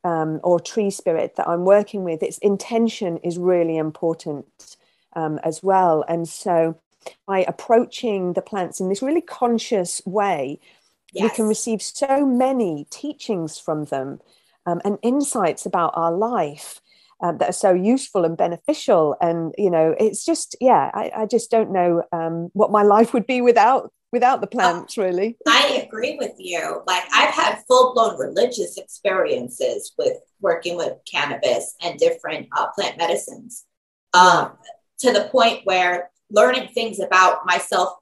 um, 0.03 0.39
or 0.43 0.59
tree 0.59 0.89
spirit 0.89 1.35
that 1.35 1.47
i'm 1.47 1.65
working 1.65 2.03
with 2.03 2.21
its 2.23 2.37
intention 2.39 3.17
is 3.17 3.37
really 3.37 3.77
important 3.77 4.77
um, 5.13 5.39
as 5.43 5.61
well. 5.63 6.03
And 6.07 6.27
so 6.27 6.79
by 7.27 7.43
approaching 7.43 8.33
the 8.33 8.41
plants 8.41 8.79
in 8.79 8.89
this 8.89 9.01
really 9.01 9.21
conscious 9.21 10.01
way, 10.05 10.59
yes. 11.13 11.23
we 11.23 11.29
can 11.35 11.45
receive 11.45 11.81
so 11.81 12.25
many 12.25 12.87
teachings 12.89 13.57
from 13.57 13.85
them 13.85 14.19
um, 14.65 14.81
and 14.83 14.97
insights 15.01 15.65
about 15.65 15.93
our 15.95 16.11
life. 16.11 16.81
Um, 17.21 17.37
that 17.39 17.49
are 17.49 17.51
so 17.51 17.73
useful 17.73 18.23
and 18.23 18.37
beneficial 18.37 19.17
and 19.19 19.53
you 19.57 19.69
know 19.69 19.93
it's 19.99 20.23
just 20.23 20.55
yeah 20.61 20.89
i, 20.93 21.11
I 21.13 21.25
just 21.25 21.51
don't 21.51 21.69
know 21.69 22.01
um, 22.13 22.49
what 22.53 22.71
my 22.71 22.81
life 22.95 23.13
would 23.13 23.27
be 23.27 23.41
without 23.41 23.91
without 24.13 24.39
the 24.39 24.47
oh, 24.47 24.51
plants 24.51 24.97
oh, 24.97 25.03
really 25.03 25.37
i 25.45 25.83
agree 25.85 26.15
with 26.17 26.31
you 26.37 26.81
like 26.87 27.03
i've 27.13 27.33
had 27.33 27.61
full-blown 27.67 28.17
religious 28.17 28.77
experiences 28.77 29.91
with 29.97 30.17
working 30.39 30.77
with 30.77 30.93
cannabis 31.11 31.75
and 31.83 31.99
different 31.99 32.47
uh, 32.55 32.67
plant 32.71 32.97
medicines 32.97 33.65
um, 34.13 34.53
to 34.99 35.11
the 35.11 35.27
point 35.31 35.61
where 35.65 36.11
learning 36.31 36.69
things 36.69 36.99
about 36.99 37.45
myself 37.45 37.93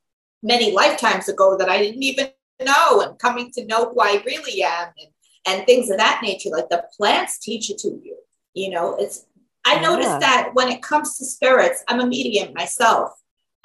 many 0.43 0.71
lifetimes 0.71 1.29
ago 1.29 1.57
that 1.57 1.69
I 1.69 1.79
didn't 1.79 2.03
even 2.03 2.29
know 2.61 3.01
and 3.01 3.19
coming 3.19 3.51
to 3.51 3.65
know 3.65 3.89
who 3.89 3.99
I 4.01 4.21
really 4.25 4.63
am 4.63 4.89
and, 4.97 5.09
and 5.47 5.65
things 5.65 5.89
of 5.89 5.97
that 5.97 6.21
nature. 6.21 6.49
Like 6.49 6.69
the 6.69 6.83
plants 6.95 7.39
teach 7.39 7.69
it 7.69 7.77
to 7.79 7.89
you. 7.89 8.17
You 8.57 8.71
know, 8.71 8.95
it's 8.95 9.25
I 9.65 9.75
yeah. 9.75 9.81
noticed 9.81 10.19
that 10.19 10.51
when 10.53 10.69
it 10.69 10.81
comes 10.81 11.17
to 11.17 11.25
spirits, 11.25 11.83
I'm 11.87 11.99
a 11.99 12.07
medium 12.07 12.53
myself. 12.53 13.11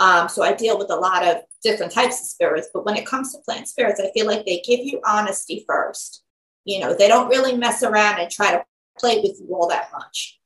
Um, 0.01 0.29
so 0.29 0.43
I 0.43 0.53
deal 0.53 0.79
with 0.79 0.91
a 0.91 0.97
lot 0.97 1.25
of 1.25 1.43
different 1.63 1.93
types 1.93 2.21
of 2.21 2.27
spirits. 2.27 2.69
But 2.75 2.85
when 2.85 2.97
it 2.97 3.07
comes 3.07 3.33
to 3.33 3.39
plant 3.41 3.69
spirits, 3.69 4.01
I 4.01 4.11
feel 4.13 4.27
like 4.27 4.45
they 4.45 4.61
give 4.67 4.81
you 4.81 5.01
honesty 5.07 5.65
first. 5.67 6.25
You 6.65 6.81
know, 6.81 6.95
they 6.95 7.09
don't 7.09 7.29
really 7.29 7.57
mess 7.57 7.83
around 7.83 8.21
and 8.21 8.31
try 8.31 8.51
to 8.53 8.65
play 8.99 9.21
with 9.21 9.41
you 9.41 9.55
all 9.55 9.69
that 9.69 9.91
much. 9.93 10.39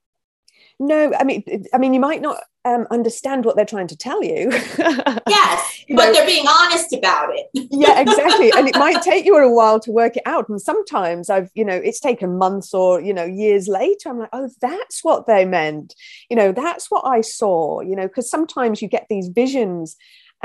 No, 0.78 1.12
I 1.18 1.24
mean, 1.24 1.42
I 1.72 1.78
mean, 1.78 1.94
you 1.94 2.00
might 2.00 2.20
not 2.20 2.42
um, 2.66 2.86
understand 2.90 3.44
what 3.44 3.56
they're 3.56 3.64
trying 3.64 3.86
to 3.86 3.96
tell 3.96 4.22
you. 4.22 4.50
yes, 5.28 5.84
you 5.86 5.96
but 5.96 6.06
know, 6.06 6.12
they're 6.12 6.26
being 6.26 6.46
honest 6.46 6.92
about 6.92 7.30
it. 7.32 7.46
yeah, 7.70 8.00
exactly. 8.00 8.52
And 8.56 8.68
it 8.68 8.74
might 8.78 9.02
take 9.02 9.24
you 9.24 9.36
a 9.36 9.50
while 9.50 9.80
to 9.80 9.90
work 9.90 10.16
it 10.16 10.22
out. 10.26 10.48
And 10.48 10.60
sometimes 10.60 11.30
I've, 11.30 11.50
you 11.54 11.64
know, 11.64 11.76
it's 11.76 12.00
taken 12.00 12.36
months 12.36 12.74
or, 12.74 13.00
you 13.00 13.14
know, 13.14 13.24
years 13.24 13.68
later. 13.68 14.08
I'm 14.08 14.18
like, 14.18 14.30
oh, 14.32 14.50
that's 14.60 15.02
what 15.02 15.26
they 15.26 15.44
meant. 15.44 15.94
You 16.28 16.36
know, 16.36 16.52
that's 16.52 16.90
what 16.90 17.06
I 17.06 17.20
saw, 17.20 17.80
you 17.80 17.96
know, 17.96 18.08
because 18.08 18.28
sometimes 18.28 18.82
you 18.82 18.88
get 18.88 19.06
these 19.08 19.28
visions 19.28 19.96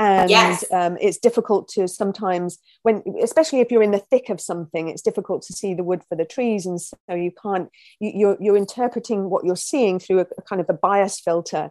and 0.02 0.30
yes. 0.30 0.64
um, 0.72 0.98
it's 1.00 1.18
difficult 1.18 1.68
to 1.68 1.86
sometimes 1.86 2.58
when 2.82 3.04
especially 3.22 3.60
if 3.60 3.70
you're 3.70 3.84
in 3.84 3.92
the 3.92 3.98
thick 3.98 4.30
of 4.30 4.40
something 4.40 4.88
it's 4.88 5.00
difficult 5.00 5.42
to 5.42 5.52
see 5.52 5.74
the 5.74 5.84
wood 5.84 6.02
for 6.08 6.16
the 6.16 6.24
trees. 6.24 6.66
And 6.66 6.80
so 6.80 6.96
you 7.10 7.30
can't 7.30 7.70
you, 8.00 8.08
are 8.08 8.16
you're, 8.16 8.36
you're 8.40 8.56
interpreting 8.56 9.30
what 9.30 9.44
you're 9.44 9.54
seeing 9.54 10.00
through 10.00 10.20
a, 10.20 10.26
a, 10.36 10.42
kind 10.42 10.60
of 10.60 10.68
a 10.68 10.74
bias 10.74 11.20
filter. 11.20 11.70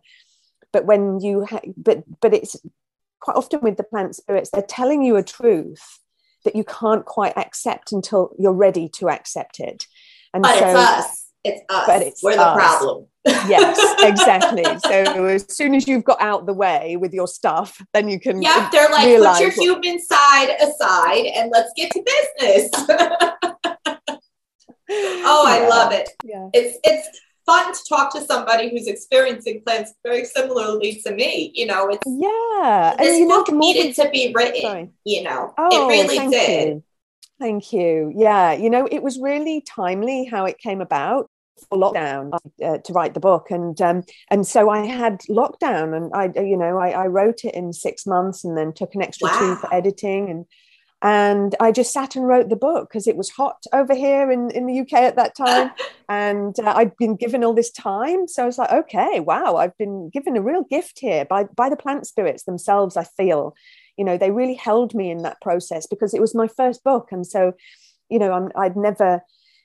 But 0.71 0.85
when 0.85 1.19
you 1.19 1.43
ha- 1.45 1.59
but 1.75 2.03
but 2.21 2.33
it's 2.33 2.55
quite 3.19 3.35
often 3.35 3.59
with 3.59 3.75
the 3.75 3.83
plant 3.83 4.15
spirits 4.15 4.49
they're 4.49 4.61
telling 4.61 5.03
you 5.03 5.17
a 5.17 5.23
truth 5.23 5.99
that 6.45 6.55
you 6.55 6.63
can't 6.63 7.05
quite 7.05 7.37
accept 7.37 7.91
until 7.91 8.33
you're 8.39 8.53
ready 8.53 8.87
to 8.87 9.09
accept 9.09 9.59
it. 9.59 9.87
And 10.33 10.43
but 10.43 10.57
so, 10.57 10.67
it's 10.67 10.75
us 10.75 11.30
it's 11.43 11.61
us 11.69 11.87
but 11.87 12.01
it's 12.01 12.23
we're 12.23 12.35
the 12.35 12.41
us. 12.41 12.55
problem 12.55 13.05
yes 13.25 13.77
exactly 14.03 14.63
so 14.85 15.25
as 15.25 15.45
soon 15.53 15.75
as 15.75 15.87
you've 15.87 16.03
got 16.03 16.21
out 16.21 16.45
the 16.45 16.53
way 16.53 16.97
with 16.97 17.13
your 17.13 17.27
stuff 17.27 17.81
then 17.93 18.07
you 18.07 18.19
can 18.19 18.41
yeah 18.41 18.69
they're 18.71 18.89
like 18.89 19.03
put 19.03 19.39
your 19.39 19.49
what... 19.49 19.53
human 19.53 19.99
side 19.99 20.49
aside 20.61 21.25
and 21.35 21.51
let's 21.51 21.71
get 21.75 21.91
to 21.91 22.03
business 22.03 22.69
oh 24.89 25.45
yeah. 25.47 25.65
i 25.65 25.67
love 25.67 25.91
it 25.91 26.09
yeah 26.23 26.49
it's 26.53 26.77
it's 26.83 27.19
fun 27.45 27.73
to 27.73 27.79
talk 27.89 28.13
to 28.13 28.21
somebody 28.21 28.69
who's 28.69 28.87
experiencing 28.87 29.61
plants 29.65 29.93
very 30.03 30.23
similarly 30.23 31.01
to 31.03 31.11
me 31.13 31.51
you 31.55 31.65
know 31.65 31.89
it's 31.89 32.03
yeah 32.05 32.95
this 32.99 33.09
and 33.09 33.19
you 33.19 33.27
book 33.27 33.51
needed 33.51 33.95
to 33.95 34.09
be 34.09 34.31
written 34.35 34.61
Sorry. 34.61 34.89
you 35.05 35.23
know 35.23 35.53
oh, 35.57 35.89
it 35.89 35.89
really 35.89 36.29
did 36.29 36.67
you. 36.67 36.83
Thank 37.41 37.73
you. 37.73 38.13
Yeah, 38.15 38.53
you 38.53 38.69
know, 38.69 38.87
it 38.91 39.01
was 39.01 39.17
really 39.17 39.61
timely 39.61 40.25
how 40.25 40.45
it 40.45 40.59
came 40.59 40.79
about 40.79 41.30
lockdown 41.71 42.33
uh, 42.63 42.77
to 42.77 42.93
write 42.93 43.13
the 43.13 43.19
book. 43.19 43.51
And 43.51 43.79
um, 43.81 44.03
and 44.29 44.45
so 44.45 44.69
I 44.69 44.85
had 44.85 45.21
lockdown 45.29 45.95
and 45.95 46.11
I 46.13 46.31
you 46.41 46.57
know 46.57 46.77
I, 46.77 46.89
I 46.89 47.07
wrote 47.07 47.43
it 47.43 47.55
in 47.55 47.73
six 47.73 48.05
months 48.05 48.43
and 48.43 48.57
then 48.57 48.73
took 48.73 48.95
an 48.95 49.01
extra 49.01 49.29
wow. 49.29 49.39
two 49.39 49.55
for 49.55 49.73
editing. 49.73 50.29
And 50.29 50.45
and 51.03 51.55
I 51.59 51.71
just 51.71 51.91
sat 51.91 52.15
and 52.15 52.27
wrote 52.27 52.49
the 52.49 52.55
book 52.55 52.89
because 52.89 53.07
it 53.07 53.17
was 53.17 53.31
hot 53.31 53.63
over 53.73 53.95
here 53.95 54.31
in, 54.31 54.51
in 54.51 54.67
the 54.67 54.81
UK 54.81 54.93
at 54.93 55.15
that 55.15 55.35
time. 55.35 55.71
And 56.09 56.59
uh, 56.59 56.73
I'd 56.75 56.97
been 56.97 57.15
given 57.15 57.41
all 57.41 57.53
this 57.53 57.71
time. 57.71 58.27
So 58.27 58.43
I 58.43 58.45
was 58.45 58.57
like 58.57 58.69
okay 58.69 59.21
wow 59.21 59.55
I've 59.55 59.77
been 59.77 60.09
given 60.09 60.35
a 60.35 60.41
real 60.41 60.63
gift 60.69 60.99
here 60.99 61.23
by 61.23 61.45
by 61.45 61.69
the 61.69 61.77
plant 61.77 62.05
spirits 62.05 62.43
themselves 62.43 62.97
I 62.97 63.05
feel. 63.05 63.55
You 63.95 64.03
know 64.03 64.17
they 64.17 64.29
really 64.29 64.55
held 64.55 64.93
me 64.93 65.09
in 65.09 65.19
that 65.19 65.39
process 65.39 65.87
because 65.87 66.13
it 66.13 66.19
was 66.19 66.35
my 66.35 66.49
first 66.49 66.83
book. 66.83 67.13
And 67.13 67.25
so 67.25 67.53
you 68.09 68.19
know 68.19 68.33
I'm, 68.33 68.51
I'd 68.57 68.75
never 68.75 69.21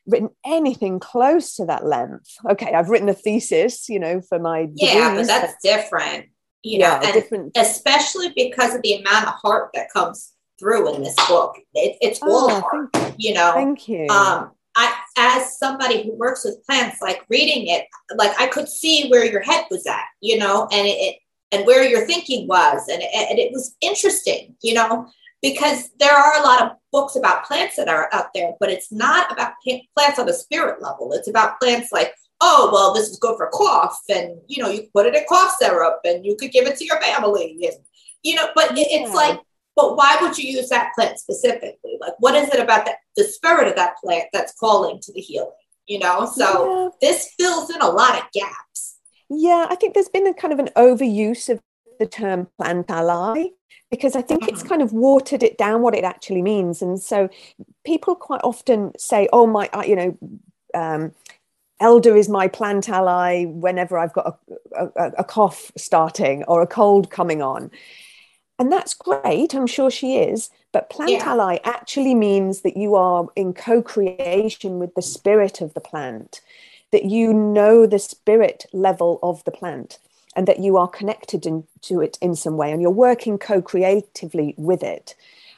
written 0.07 0.31
anything 0.45 0.99
close 1.01 1.57
to 1.57 1.67
that 1.67 1.85
length. 1.85 2.37
Okay, 2.51 2.73
I've 2.73 2.89
written 2.89 3.09
a 3.09 3.15
thesis, 3.15 3.89
you 3.89 3.99
know, 3.99 4.21
for 4.21 4.39
my 4.39 4.69
yeah, 4.75 5.11
degrees, 5.11 5.27
but 5.27 5.41
that's 5.41 5.53
but, 5.53 5.69
different, 5.69 6.27
you 6.63 6.79
yeah, 6.79 6.99
know, 6.99 7.05
and 7.05 7.13
different. 7.13 7.53
especially 7.57 8.33
because 8.35 8.75
of 8.75 8.83
the 8.83 8.95
amount 8.95 9.29
of 9.29 9.35
heart 9.35 9.71
that 9.75 9.93
comes 9.93 10.33
through 10.59 10.95
in 10.95 11.03
this 11.03 11.17
book. 11.29 11.57
It, 11.75 11.97
it's 12.01 12.23
all 12.23 12.51
oh, 12.51 12.61
heart, 12.61 12.89
you. 12.95 13.31
you 13.31 13.35
know. 13.35 13.53
Thank 13.55 13.89
you. 13.89 14.07
Um, 14.09 14.53
I, 14.77 14.95
as 15.17 15.59
somebody 15.59 16.03
who 16.03 16.15
works 16.15 16.45
with 16.45 16.65
plants, 16.67 17.01
like 17.01 17.25
reading 17.29 17.69
it, 17.69 17.87
like 18.17 18.39
I 18.39 18.47
could 18.47 18.69
see 18.69 19.09
where 19.09 19.25
your 19.25 19.41
head 19.41 19.65
was 19.71 19.87
at, 19.87 20.05
you 20.21 20.39
know, 20.39 20.69
and 20.71 20.87
it, 20.87 20.91
it 20.91 21.17
and 21.53 21.65
where 21.67 21.85
your 21.85 22.07
thinking 22.07 22.49
was, 22.49 22.87
and 22.89 23.03
it, 23.03 23.09
and 23.15 23.39
it 23.39 23.53
was 23.53 23.77
interesting, 23.81 24.57
you 24.63 24.75
know 24.75 25.09
because 25.43 25.91
there 25.99 26.15
are 26.15 26.41
a 26.41 26.45
lot 26.45 26.63
of 26.63 26.73
books 26.93 27.17
about 27.17 27.45
plants 27.45 27.77
that 27.77 27.89
are 27.89 28.09
out 28.13 28.29
there, 28.35 28.53
but 28.59 28.71
it's 28.71 28.91
not 28.91 29.31
about 29.31 29.53
plants 29.95 30.19
on 30.19 30.29
a 30.29 30.33
spirit 30.33 30.83
level. 30.83 31.13
It's 31.13 31.29
about 31.29 31.61
plants 31.61 31.93
like, 31.93 32.15
oh, 32.41 32.71
well, 32.73 32.95
this 32.95 33.09
is 33.09 33.19
good 33.19 33.37
for 33.37 33.51
cough, 33.53 33.99
and 34.09 34.39
you 34.47 34.63
know, 34.63 34.71
you 34.71 34.87
put 34.95 35.07
it 35.07 35.15
in 35.15 35.25
cough 35.29 35.55
syrup, 35.59 36.01
and 36.05 36.25
you 36.25 36.37
could 36.37 36.53
give 36.53 36.67
it 36.67 36.77
to 36.79 36.85
your 36.85 37.01
family, 37.01 37.59
and 37.63 37.85
you 38.23 38.35
know, 38.35 38.49
but 38.55 38.71
it's 38.73 39.15
like, 39.15 39.41
but 39.75 39.97
why 39.97 40.17
would 40.21 40.37
you 40.39 40.51
use 40.51 40.69
that 40.71 40.93
plant 40.95 41.19
specifically? 41.19 41.99
Like, 42.01 42.15
what 42.19 42.35
is 42.35 42.49
it 42.49 42.61
about 42.61 42.87
that 42.87 42.97
the 43.17 43.25
spirit 43.25 43.69
of 43.69 43.77
that 43.77 43.97
plant 44.03 44.25
that's 44.33 44.55
calling 44.55 45.01
to 45.03 45.13
the 45.13 45.21
healing? 45.21 45.51
You 45.87 46.01
know, 46.01 46.27
so 46.27 46.83
yeah. 46.85 46.89
this 47.01 47.31
fills 47.39 47.71
in 47.71 47.81
a 47.81 47.89
lot 47.89 48.19
of 48.19 48.25
gaps. 48.33 48.97
Yeah, 49.29 49.67
I 49.71 49.75
think 49.77 49.95
there's 49.95 50.09
been 50.09 50.27
a 50.27 50.35
kind 50.35 50.53
of 50.53 50.59
an 50.59 50.71
overuse 50.77 51.49
of 51.49 51.61
the 51.99 52.07
term 52.07 52.49
plant 52.59 52.91
ally 52.91 53.49
because 53.91 54.17
I 54.17 54.23
think 54.23 54.49
it's 54.49 54.63
mm. 54.63 54.69
kind 54.69 54.83
of 54.83 54.93
watered 54.93 55.43
it 55.43 55.59
down 55.59 55.83
what 55.83 55.95
it 55.95 56.05
actually 56.05 56.43
means. 56.43 56.83
And 56.83 57.01
so 57.01 57.29
people 57.85 58.15
quite 58.15 58.41
often 58.43 58.93
say, 58.99 59.29
oh, 59.33 59.47
my, 59.47 59.69
you 59.87 59.97
know, 59.97 60.19
um, 60.75 61.13
elder 61.81 62.17
is 62.17 62.29
my 62.29 62.49
plant 62.49 62.89
ally 62.89 63.45
whenever 63.45 63.99
I've 63.99 64.13
got 64.13 64.39
a, 64.77 64.85
a, 64.85 65.11
a, 65.19 65.25
cough 65.25 65.71
starting 65.77 66.43
or 66.45 66.63
a 66.63 66.67
cold 66.67 67.11
coming 67.11 67.43
on. 67.43 67.71
And 68.59 68.73
that's 68.73 68.95
great. 68.95 69.55
I'm 69.55 69.67
sure 69.67 69.91
she 69.91 70.17
is. 70.17 70.51
But 70.73 70.91
plant 70.91 71.13
yeah. 71.13 71.31
ally 71.31 71.59
actually 71.65 72.15
means 72.15 72.63
that 72.63 72.77
you 72.77 72.95
are 72.95 73.27
in 73.37 73.53
co 73.53 73.83
creation 73.83 74.79
with 74.79 74.95
the 74.95 75.03
spirit 75.03 75.61
of 75.61 75.75
the 75.75 75.81
plant, 75.81 76.41
that 76.91 77.05
you 77.05 77.33
know 77.33 77.87
the 77.87 77.99
spirit 77.99 78.67
level 78.73 79.19
of 79.23 79.45
the 79.45 79.51
plant 79.51 79.99
and 80.37 80.47
that 80.47 80.61
you 80.61 80.77
are 80.77 80.87
connected 80.87 81.47
in, 81.47 81.65
to 81.81 82.01
it 82.01 82.19
in 82.21 82.37
some 82.37 82.57
way 82.57 82.71
and 82.71 82.81
you're 82.81 82.91
working 82.91 83.39
co-creatively 83.39 84.55
with 84.57 84.83
it 84.83 85.17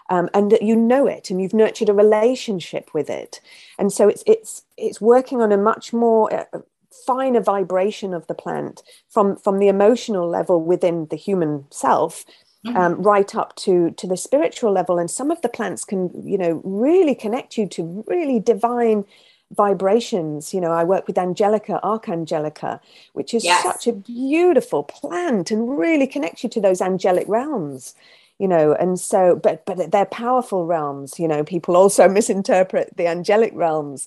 um, 0.09 0.31
and 0.33 0.51
that 0.51 0.63
you 0.63 0.75
know 0.75 1.07
it 1.07 1.31
and 1.31 1.43
you've 1.43 1.53
nurtured 1.53 1.89
a 1.89 1.95
relationship 1.95 2.95
with 2.95 3.11
it 3.11 3.41
and 3.79 3.93
so 3.93 4.09
it's 4.09 4.23
it's 4.27 4.63
it's 4.77 5.01
working 5.01 5.43
on 5.43 5.53
a 5.53 5.59
much 5.59 5.93
more 5.93 6.33
uh, 6.33 6.61
finer 7.07 7.41
vibration 7.41 8.15
of 8.15 8.27
the 8.27 8.35
plant 8.35 8.83
from 9.09 9.37
from 9.37 9.59
the 9.59 9.69
emotional 9.69 10.29
level 10.29 10.63
within 10.63 11.07
the 11.11 11.17
human 11.17 11.67
self 11.71 12.25
mm-hmm. 12.67 12.77
um, 12.77 13.03
right 13.03 13.35
up 13.35 13.55
to 13.57 13.91
to 13.93 14.07
the 14.07 14.17
spiritual 14.17 14.73
level 14.73 14.99
and 14.99 15.11
some 15.11 15.31
of 15.31 15.41
the 15.43 15.49
plants 15.49 15.85
can 15.85 16.11
you 16.25 16.39
know 16.39 16.61
really 16.65 17.15
connect 17.15 17.59
you 17.59 17.67
to 17.67 18.05
really 18.07 18.39
divine 18.39 19.05
vibrations. 19.53 20.53
You 20.53 20.61
know, 20.61 20.73
I 20.73 20.85
work 20.85 21.07
with 21.07 21.19
Angelica, 21.19 21.81
Archangelica, 21.83 22.81
which 23.13 23.35
is 23.35 23.45
yes. 23.45 23.63
such 23.63 23.87
a 23.87 23.93
beautiful 23.93 24.83
plant 24.83 25.51
and 25.51 25.79
really 25.79 26.07
connects 26.07 26.43
you 26.43 26.51
to 26.51 26.61
those 26.61 26.81
angelic 26.81 27.27
realms. 27.29 27.95
You 28.39 28.47
know, 28.47 28.73
and 28.75 29.01
so, 29.01 29.35
but 29.35 29.65
but 29.67 29.91
they're 29.91 30.05
powerful 30.05 30.65
realms. 30.65 31.19
You 31.19 31.27
know, 31.27 31.43
people 31.43 31.77
also 31.77 32.09
misinterpret 32.19 32.97
the 32.97 33.09
angelic 33.09 33.53
realms, 33.55 34.07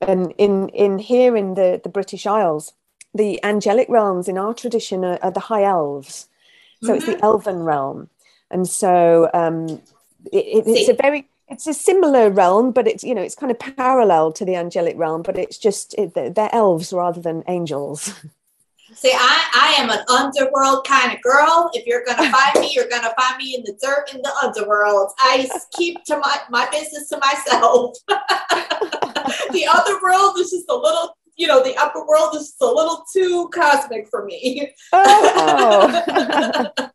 and 0.00 0.32
in 0.38 0.70
in 0.70 0.98
here 0.98 1.36
in 1.36 1.54
the 1.54 1.80
the 1.82 1.90
British 1.90 2.26
Isles, 2.26 2.72
the 3.14 3.42
angelic 3.44 3.88
realms 3.90 4.28
in 4.28 4.38
our 4.38 4.54
tradition 4.54 5.04
are, 5.04 5.18
are 5.22 5.30
the 5.30 5.40
high 5.40 5.64
elves. 5.64 6.28
So 6.82 6.88
mm-hmm. 6.88 6.96
it's 6.96 7.06
the 7.06 7.12
mm-hmm. 7.12 7.24
elven 7.24 7.58
realm, 7.64 8.08
and 8.50 8.66
so 8.66 9.28
um, 9.34 9.68
it, 10.32 10.64
it's 10.66 10.88
a 10.88 10.94
very 10.94 11.28
it's 11.48 11.66
a 11.66 11.74
similar 11.74 12.30
realm, 12.30 12.72
but 12.72 12.86
it's 12.86 13.04
you 13.04 13.14
know 13.14 13.22
it's 13.22 13.34
kind 13.34 13.52
of 13.52 13.58
parallel 13.58 14.32
to 14.32 14.44
the 14.44 14.56
angelic 14.56 14.96
realm, 14.96 15.22
but 15.22 15.38
it's 15.38 15.58
just 15.58 15.94
it, 15.94 16.14
they're 16.14 16.54
elves 16.54 16.92
rather 16.92 17.20
than 17.20 17.44
angels. 17.48 18.12
See, 18.94 19.12
I, 19.12 19.44
I 19.54 19.82
am 19.82 19.90
an 19.90 19.98
underworld 20.08 20.86
kind 20.86 21.12
of 21.12 21.20
girl. 21.20 21.70
If 21.74 21.86
you're 21.86 22.04
gonna 22.04 22.30
find 22.36 22.60
me, 22.60 22.72
you're 22.74 22.88
gonna 22.88 23.12
find 23.18 23.36
me 23.36 23.56
in 23.56 23.62
the 23.64 23.76
dirt 23.82 24.14
in 24.14 24.22
the 24.22 24.32
underworld. 24.42 25.12
I 25.18 25.48
keep 25.76 26.02
to 26.04 26.18
my, 26.18 26.38
my 26.50 26.68
business 26.70 27.08
to 27.10 27.18
myself. 27.18 27.96
the 28.08 29.66
other 29.68 30.00
world 30.02 30.38
is 30.38 30.50
just 30.50 30.66
a 30.68 30.74
little, 30.74 31.16
you 31.36 31.48
know, 31.48 31.62
the 31.62 31.76
upper 31.76 32.06
world 32.06 32.34
is 32.36 32.48
just 32.48 32.62
a 32.62 32.66
little 32.66 33.04
too 33.12 33.50
cosmic 33.52 34.08
for 34.08 34.24
me. 34.24 34.72
oh. 34.92 36.72
oh. 36.78 36.90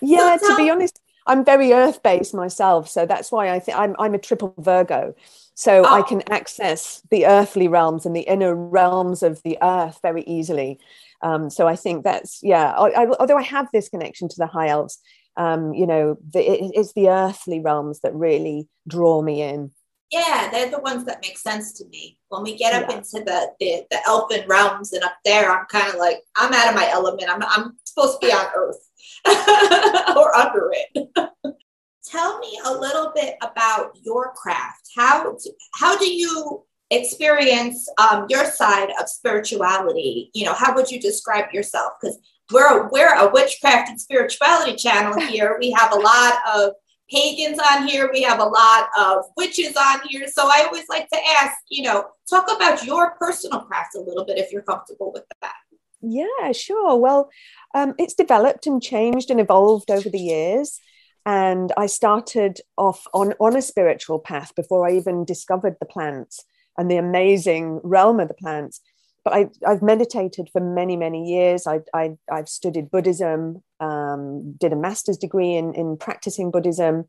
yeah, 0.00 0.36
so 0.36 0.48
to 0.48 0.56
be 0.56 0.70
honest, 0.70 1.01
I'm 1.26 1.44
very 1.44 1.72
earth 1.72 2.02
based 2.02 2.34
myself, 2.34 2.88
so 2.88 3.06
that's 3.06 3.30
why 3.30 3.50
I 3.50 3.58
think 3.58 3.78
I'm 3.78 3.94
I'm 3.98 4.14
a 4.14 4.18
triple 4.18 4.54
Virgo. 4.58 5.14
So 5.54 5.82
oh. 5.84 5.94
I 5.94 6.02
can 6.02 6.22
access 6.30 7.02
the 7.10 7.26
earthly 7.26 7.68
realms 7.68 8.06
and 8.06 8.16
the 8.16 8.22
inner 8.22 8.54
realms 8.54 9.22
of 9.22 9.42
the 9.42 9.58
earth 9.62 9.98
very 10.02 10.22
easily. 10.22 10.80
Um, 11.20 11.50
so 11.50 11.68
I 11.68 11.76
think 11.76 12.04
that's 12.04 12.40
yeah. 12.42 12.72
I, 12.72 13.04
I, 13.04 13.06
although 13.20 13.38
I 13.38 13.42
have 13.42 13.68
this 13.72 13.88
connection 13.88 14.28
to 14.28 14.36
the 14.38 14.46
high 14.46 14.68
elves, 14.68 14.98
um, 15.36 15.72
you 15.74 15.86
know, 15.86 16.18
the, 16.32 16.40
it, 16.40 16.72
it's 16.74 16.92
the 16.94 17.08
earthly 17.08 17.60
realms 17.60 18.00
that 18.00 18.14
really 18.14 18.68
draw 18.88 19.22
me 19.22 19.42
in. 19.42 19.70
Yeah, 20.10 20.50
they're 20.50 20.70
the 20.70 20.78
ones 20.78 21.06
that 21.06 21.22
make 21.22 21.38
sense 21.38 21.72
to 21.74 21.86
me. 21.88 22.18
When 22.28 22.42
we 22.42 22.56
get 22.56 22.74
up 22.74 22.90
yeah. 22.90 22.96
into 22.96 23.24
the, 23.24 23.52
the 23.60 23.86
the 23.90 23.98
elfin 24.06 24.46
realms 24.46 24.92
and 24.92 25.04
up 25.04 25.16
there, 25.24 25.50
I'm 25.50 25.66
kind 25.66 25.88
of 25.88 25.96
like 25.96 26.22
I'm 26.36 26.52
out 26.52 26.68
of 26.68 26.74
my 26.74 26.88
element. 26.90 27.30
I'm 27.30 27.42
I'm 27.42 27.76
supposed 27.84 28.20
to 28.20 28.26
be 28.26 28.32
on 28.32 28.46
Earth 28.54 28.88
or 29.26 30.36
under 30.36 30.72
it. 30.72 31.08
Tell 32.04 32.38
me 32.40 32.58
a 32.64 32.72
little 32.72 33.12
bit 33.14 33.36
about 33.42 33.96
your 34.02 34.32
craft. 34.34 34.90
How 34.96 35.36
how 35.74 35.96
do 35.96 36.12
you 36.12 36.64
experience 36.90 37.88
um, 37.98 38.26
your 38.28 38.44
side 38.44 38.90
of 39.00 39.08
spirituality? 39.08 40.30
You 40.34 40.46
know, 40.46 40.54
how 40.54 40.74
would 40.74 40.90
you 40.90 41.00
describe 41.00 41.52
yourself? 41.52 41.92
Because 42.00 42.18
we're 42.52 42.88
we're 42.90 43.14
a 43.14 43.30
witchcraft 43.30 43.88
and 43.88 44.00
spirituality 44.00 44.76
channel 44.76 45.18
here. 45.28 45.56
We 45.60 45.70
have 45.72 45.92
a 45.92 45.98
lot 45.98 46.34
of 46.54 46.72
pagans 47.10 47.58
on 47.70 47.86
here. 47.86 48.10
We 48.12 48.22
have 48.22 48.40
a 48.40 48.44
lot 48.44 48.88
of 48.98 49.24
witches 49.36 49.76
on 49.76 50.00
here. 50.08 50.26
So 50.28 50.42
I 50.46 50.64
always 50.66 50.88
like 50.88 51.08
to 51.10 51.18
ask, 51.40 51.54
you 51.68 51.84
know, 51.84 52.06
talk 52.28 52.50
about 52.54 52.84
your 52.84 53.12
personal 53.12 53.60
craft 53.60 53.94
a 53.96 54.00
little 54.00 54.24
bit 54.24 54.38
if 54.38 54.50
you're 54.50 54.62
comfortable 54.62 55.12
with 55.12 55.24
that. 55.40 55.54
Yeah, 56.02 56.52
sure. 56.52 56.96
Well, 56.96 57.30
um, 57.74 57.94
it's 57.98 58.14
developed 58.14 58.66
and 58.66 58.82
changed 58.82 59.30
and 59.30 59.40
evolved 59.40 59.90
over 59.90 60.08
the 60.08 60.18
years. 60.18 60.80
And 61.24 61.72
I 61.76 61.86
started 61.86 62.58
off 62.76 63.06
on, 63.14 63.34
on 63.38 63.56
a 63.56 63.62
spiritual 63.62 64.18
path 64.18 64.54
before 64.56 64.88
I 64.88 64.96
even 64.96 65.24
discovered 65.24 65.76
the 65.78 65.86
plants 65.86 66.44
and 66.76 66.90
the 66.90 66.96
amazing 66.96 67.80
realm 67.84 68.18
of 68.18 68.28
the 68.28 68.34
plants 68.34 68.80
but 69.24 69.32
I, 69.32 69.50
have 69.64 69.82
meditated 69.82 70.48
for 70.52 70.60
many, 70.60 70.96
many 70.96 71.28
years. 71.28 71.66
I, 71.66 71.80
I, 71.94 72.16
have 72.28 72.48
studied 72.48 72.90
Buddhism, 72.90 73.62
um, 73.80 74.54
did 74.58 74.72
a 74.72 74.76
master's 74.76 75.16
degree 75.16 75.54
in, 75.54 75.74
in 75.74 75.96
practicing 75.96 76.50
Buddhism, 76.50 77.08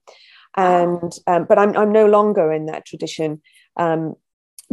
and 0.55 1.11
um, 1.25 1.45
but 1.45 1.57
I'm, 1.57 1.75
I'm 1.75 1.91
no 1.91 2.05
longer 2.05 2.51
in 2.51 2.67
that 2.67 2.85
tradition. 2.85 3.41
Um, 3.77 4.15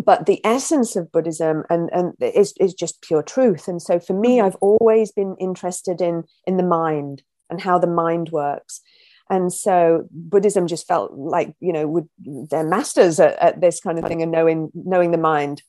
but 0.04 0.26
the 0.26 0.44
essence 0.44 0.96
of 0.96 1.12
Buddhism 1.12 1.64
and, 1.70 1.90
and 1.92 2.12
is, 2.20 2.54
is 2.60 2.74
just 2.74 3.02
pure 3.02 3.22
truth. 3.22 3.68
And 3.68 3.80
so 3.80 3.98
for 3.98 4.14
me, 4.14 4.38
mm-hmm. 4.38 4.46
I've 4.46 4.56
always 4.56 5.12
been 5.12 5.36
interested 5.38 6.00
in, 6.00 6.24
in 6.46 6.56
the 6.56 6.62
mind 6.62 7.22
and 7.48 7.60
how 7.60 7.78
the 7.78 7.86
mind 7.86 8.30
works. 8.30 8.80
And 9.28 9.52
so 9.52 10.08
Buddhism 10.10 10.66
just 10.66 10.88
felt 10.88 11.12
like, 11.12 11.54
you 11.60 11.72
know, 11.72 11.86
would, 11.86 12.08
they're 12.18 12.64
masters 12.64 13.20
at, 13.20 13.38
at 13.38 13.60
this 13.60 13.80
kind 13.80 13.98
of 13.98 14.04
thing 14.04 14.22
and 14.22 14.32
knowing, 14.32 14.70
knowing 14.74 15.12
the 15.12 15.18
mind 15.18 15.62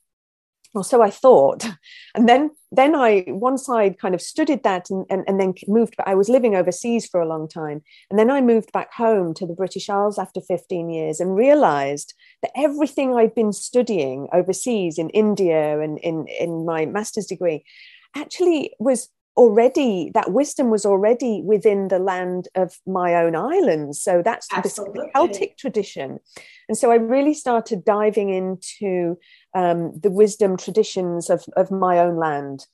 or 0.74 0.84
so 0.84 1.02
I 1.02 1.10
thought. 1.10 1.66
And 2.14 2.28
then, 2.28 2.52
then 2.72 2.94
I 2.96 3.24
once 3.28 3.70
I 3.70 3.90
kind 3.90 4.14
of 4.14 4.22
studied 4.22 4.64
that 4.64 4.90
and, 4.90 5.06
and, 5.10 5.24
and 5.28 5.40
then 5.40 5.54
moved. 5.68 5.96
But 5.98 6.08
I 6.08 6.16
was 6.16 6.30
living 6.30 6.56
overseas 6.56 7.06
for 7.06 7.22
a 7.22 7.28
long 7.28 7.48
time, 7.48 7.82
and 8.10 8.20
then 8.20 8.30
I 8.30 8.42
moved 8.42 8.72
back 8.72 8.94
home 8.94 9.34
to 9.36 9.48
the 9.48 9.54
British 9.54 9.90
Isles 9.90 10.20
after 10.20 10.42
15 10.42 10.90
years, 10.90 11.20
and 11.20 11.36
realised 11.36 12.14
that 12.42 12.52
everything 12.56 13.16
I'd 13.16 13.34
been 13.34 13.54
studying 13.54 14.28
overseas 14.34 14.98
in 14.98 15.10
India 15.12 15.80
and 15.80 15.98
in 16.00 16.28
in 16.28 16.66
my 16.66 16.86
master's 16.86 17.28
degree 17.28 17.64
actually 18.16 18.74
was 18.80 19.10
already 19.38 20.12
that 20.14 20.34
wisdom 20.34 20.70
was 20.70 20.86
already 20.86 21.42
within 21.42 21.88
the 21.88 22.00
land 22.00 22.50
of 22.56 22.78
my 22.86 23.16
own 23.16 23.36
islands 23.36 24.02
so 24.02 24.22
that's 24.22 24.48
Absolutely. 24.52 25.00
the 25.00 25.10
celtic 25.14 25.58
tradition 25.58 26.20
and 26.72 26.78
so 26.78 26.90
i 26.90 26.96
really 26.96 27.34
started 27.34 27.84
diving 27.84 28.30
into 28.30 29.18
um, 29.54 29.92
the 30.00 30.10
wisdom 30.10 30.56
traditions 30.56 31.30
of, 31.30 31.44
of 31.58 31.70
my 31.70 32.00
own 32.00 32.16
land 32.16 32.66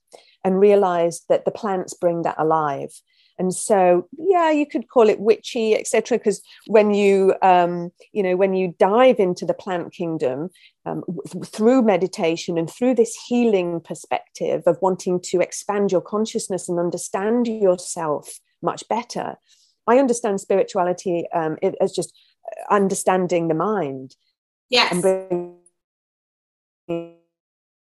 and 0.43 0.59
realized 0.59 1.25
that 1.29 1.45
the 1.45 1.51
plants 1.51 1.93
bring 1.93 2.21
that 2.21 2.35
alive. 2.37 2.93
And 3.39 3.53
so 3.53 4.07
yeah 4.17 4.49
you 4.49 4.65
could 4.65 4.87
call 4.87 5.09
it 5.09 5.19
witchy 5.19 5.75
etc 5.75 6.17
because 6.17 6.41
when 6.65 6.93
you 6.93 7.35
um, 7.43 7.91
you 8.11 8.23
know 8.23 8.35
when 8.35 8.53
you 8.55 8.73
dive 8.79 9.19
into 9.19 9.45
the 9.45 9.53
plant 9.53 9.93
kingdom 9.93 10.49
um, 10.87 11.03
through 11.45 11.83
meditation 11.83 12.57
and 12.57 12.67
through 12.67 12.95
this 12.95 13.15
healing 13.27 13.79
perspective 13.81 14.63
of 14.65 14.79
wanting 14.81 15.19
to 15.21 15.39
expand 15.39 15.91
your 15.91 16.01
consciousness 16.01 16.67
and 16.67 16.79
understand 16.79 17.47
yourself 17.47 18.39
much 18.63 18.83
better 18.89 19.35
i 19.85 19.99
understand 19.99 20.41
spirituality 20.41 21.25
um, 21.31 21.57
as 21.79 21.91
just 21.91 22.11
understanding 22.69 23.47
the 23.47 23.53
mind 23.53 24.15
yes. 24.69 24.91
and 24.91 25.55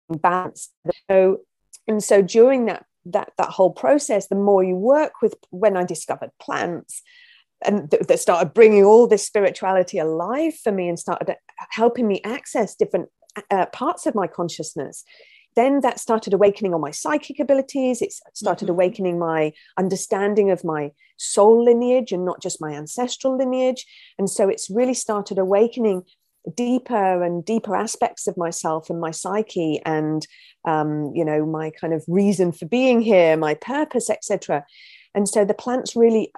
balance. 0.09 0.69
So 1.09 1.39
and 1.87 2.03
so 2.03 2.21
during 2.21 2.65
that 2.65 2.85
that 3.05 3.31
that 3.37 3.49
whole 3.49 3.71
process 3.71 4.27
the 4.27 4.35
more 4.35 4.63
you 4.63 4.75
work 4.75 5.21
with 5.21 5.35
when 5.49 5.77
i 5.77 5.83
discovered 5.83 6.31
plants 6.41 7.01
and 7.63 7.89
th- 7.89 8.03
that 8.03 8.19
started 8.19 8.53
bringing 8.53 8.83
all 8.83 9.07
this 9.07 9.25
spirituality 9.25 9.97
alive 9.97 10.53
for 10.55 10.71
me 10.71 10.89
and 10.89 10.99
started 10.99 11.35
helping 11.71 12.07
me 12.07 12.21
access 12.23 12.75
different 12.75 13.09
uh, 13.49 13.65
parts 13.67 14.05
of 14.05 14.15
my 14.15 14.27
consciousness 14.27 15.03
then 15.57 15.81
that 15.81 15.99
started 15.99 16.33
awakening 16.33 16.73
on 16.73 16.81
my 16.81 16.91
psychic 16.91 17.39
abilities. 17.39 18.01
It 18.01 18.13
started 18.33 18.65
mm-hmm. 18.65 18.73
awakening 18.73 19.19
my 19.19 19.53
understanding 19.75 20.51
of 20.51 20.63
my 20.63 20.91
soul 21.17 21.65
lineage 21.65 22.11
and 22.11 22.23
not 22.23 22.41
just 22.41 22.61
my 22.61 22.73
ancestral 22.73 23.35
lineage. 23.35 23.85
And 24.19 24.29
so 24.29 24.47
it's 24.49 24.69
really 24.69 24.93
started 24.93 25.39
awakening 25.39 26.03
deeper 26.55 27.23
and 27.23 27.43
deeper 27.43 27.75
aspects 27.75 28.27
of 28.27 28.37
myself 28.37 28.89
and 28.89 29.01
my 29.01 29.11
psyche 29.11 29.81
and 29.83 30.25
um, 30.65 31.11
you 31.13 31.25
know 31.25 31.45
my 31.45 31.71
kind 31.71 31.93
of 31.93 32.05
reason 32.07 32.53
for 32.53 32.65
being 32.65 33.01
here 33.01 33.35
my 33.35 33.53
purpose 33.53 34.09
etc 34.09 34.63
and 35.13 35.27
so 35.27 35.43
the 35.43 35.53
plants 35.53 35.93
really 35.93 36.31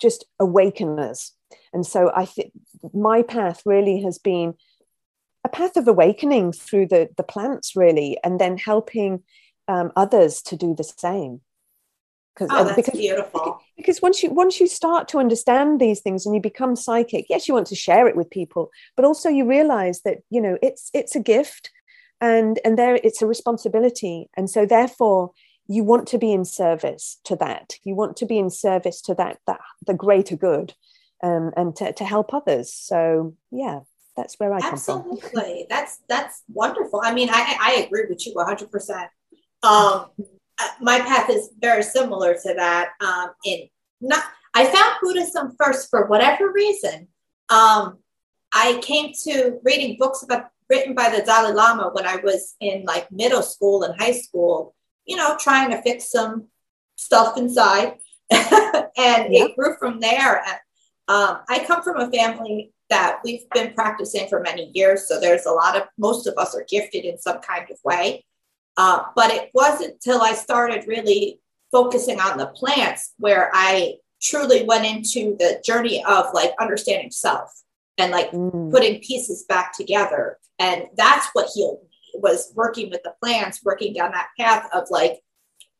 just 0.00 0.24
awaken 0.38 0.98
us. 0.98 1.32
And 1.74 1.84
so 1.84 2.10
i 2.16 2.24
think 2.24 2.52
my 2.94 3.22
path 3.22 3.60
really 3.66 4.00
has 4.02 4.16
been 4.16 4.54
a 5.44 5.48
path 5.48 5.76
of 5.76 5.88
awakening 5.88 6.52
through 6.52 6.86
the 6.86 7.08
the 7.16 7.22
plants 7.22 7.74
really 7.76 8.18
and 8.22 8.40
then 8.40 8.58
helping 8.58 9.22
um, 9.68 9.92
others 9.96 10.42
to 10.42 10.56
do 10.56 10.74
the 10.74 10.84
same 10.84 11.40
because 12.40 12.48
oh, 12.52 12.74
because, 12.74 12.98
beautiful. 12.98 13.60
Because 13.76 14.00
once 14.00 14.22
you 14.22 14.30
once 14.30 14.60
you 14.60 14.66
start 14.66 15.08
to 15.08 15.18
understand 15.18 15.80
these 15.80 16.00
things 16.00 16.24
and 16.24 16.34
you 16.34 16.40
become 16.40 16.76
psychic, 16.76 17.26
yes, 17.28 17.48
you 17.48 17.54
want 17.54 17.66
to 17.68 17.74
share 17.74 18.06
it 18.06 18.16
with 18.16 18.30
people, 18.30 18.70
but 18.96 19.04
also 19.04 19.28
you 19.28 19.46
realize 19.46 20.02
that 20.02 20.18
you 20.30 20.40
know 20.40 20.58
it's 20.62 20.90
it's 20.94 21.14
a 21.14 21.20
gift, 21.20 21.70
and 22.20 22.58
and 22.64 22.78
there 22.78 22.96
it's 22.96 23.22
a 23.22 23.26
responsibility, 23.26 24.28
and 24.36 24.48
so 24.48 24.64
therefore 24.64 25.32
you 25.66 25.84
want 25.84 26.08
to 26.08 26.18
be 26.18 26.32
in 26.32 26.44
service 26.44 27.18
to 27.24 27.36
that. 27.36 27.74
You 27.84 27.94
want 27.94 28.16
to 28.18 28.26
be 28.26 28.38
in 28.38 28.50
service 28.50 29.00
to 29.02 29.14
that 29.14 29.38
that 29.46 29.60
the 29.86 29.94
greater 29.94 30.36
good, 30.36 30.74
um, 31.22 31.52
and 31.56 31.74
to, 31.76 31.92
to 31.92 32.04
help 32.04 32.32
others. 32.32 32.72
So 32.72 33.34
yeah, 33.50 33.80
that's 34.20 34.38
where 34.38 34.52
I 34.52 34.58
Absolutely. 34.58 35.10
come 35.10 35.18
from. 35.18 35.28
Absolutely, 35.30 35.66
that's 35.70 36.00
that's 36.08 36.42
wonderful. 36.52 37.00
I 37.02 37.14
mean, 37.14 37.28
I 37.30 37.56
I 37.60 37.72
agree 37.82 38.04
with 38.08 38.26
you 38.26 38.34
100. 38.34 38.70
percent 38.70 39.08
um, 39.62 40.06
uh, 40.58 40.68
my 40.80 41.00
path 41.00 41.30
is 41.30 41.50
very 41.60 41.82
similar 41.82 42.34
to 42.34 42.54
that. 42.54 42.90
Um, 43.00 43.30
in 43.44 43.68
not, 44.00 44.24
I 44.54 44.64
found 44.66 44.96
Buddhism 45.02 45.56
first 45.62 45.90
for 45.90 46.06
whatever 46.06 46.50
reason. 46.52 47.08
Um, 47.50 47.98
I 48.52 48.78
came 48.82 49.12
to 49.24 49.58
reading 49.62 49.96
books 49.98 50.22
about 50.22 50.46
written 50.68 50.94
by 50.94 51.10
the 51.10 51.22
Dalai 51.22 51.52
Lama 51.52 51.90
when 51.92 52.06
I 52.06 52.16
was 52.16 52.54
in 52.60 52.84
like 52.84 53.10
middle 53.10 53.42
school 53.42 53.82
and 53.82 54.00
high 54.00 54.12
school. 54.12 54.74
You 55.04 55.16
know, 55.16 55.36
trying 55.38 55.70
to 55.70 55.82
fix 55.82 56.10
some 56.10 56.48
stuff 56.96 57.36
inside, 57.36 57.94
and 58.30 59.34
it 59.34 59.56
grew 59.56 59.76
from 59.78 60.00
there. 60.00 60.42
Um, 61.08 61.38
I 61.48 61.64
come 61.66 61.82
from 61.82 61.96
a 61.96 62.10
family 62.10 62.72
that 62.90 63.20
we've 63.24 63.48
been 63.54 63.72
practicing 63.72 64.28
for 64.28 64.40
many 64.40 64.70
years, 64.74 65.08
so 65.08 65.18
there's 65.18 65.46
a 65.46 65.52
lot 65.52 65.76
of 65.76 65.84
most 65.96 66.26
of 66.26 66.34
us 66.36 66.54
are 66.54 66.66
gifted 66.68 67.04
in 67.04 67.18
some 67.18 67.40
kind 67.40 67.70
of 67.70 67.78
way. 67.84 68.24
Uh, 68.76 69.04
but 69.16 69.30
it 69.30 69.50
wasn't 69.54 69.94
until 69.94 70.22
I 70.22 70.32
started 70.32 70.86
really 70.86 71.40
focusing 71.70 72.20
on 72.20 72.38
the 72.38 72.46
plants 72.46 73.12
where 73.18 73.50
I 73.52 73.94
truly 74.20 74.64
went 74.64 74.84
into 74.84 75.36
the 75.38 75.62
journey 75.64 76.04
of 76.04 76.26
like 76.34 76.52
understanding 76.60 77.10
self 77.10 77.50
and 77.98 78.12
like 78.12 78.30
mm. 78.32 78.70
putting 78.70 79.00
pieces 79.00 79.44
back 79.48 79.76
together. 79.76 80.38
And 80.58 80.86
that's 80.96 81.28
what 81.32 81.50
healed 81.54 81.80
me 81.82 82.20
was 82.20 82.52
working 82.54 82.90
with 82.90 83.02
the 83.02 83.14
plants, 83.22 83.60
working 83.64 83.94
down 83.94 84.12
that 84.12 84.28
path 84.38 84.68
of 84.74 84.84
like 84.90 85.20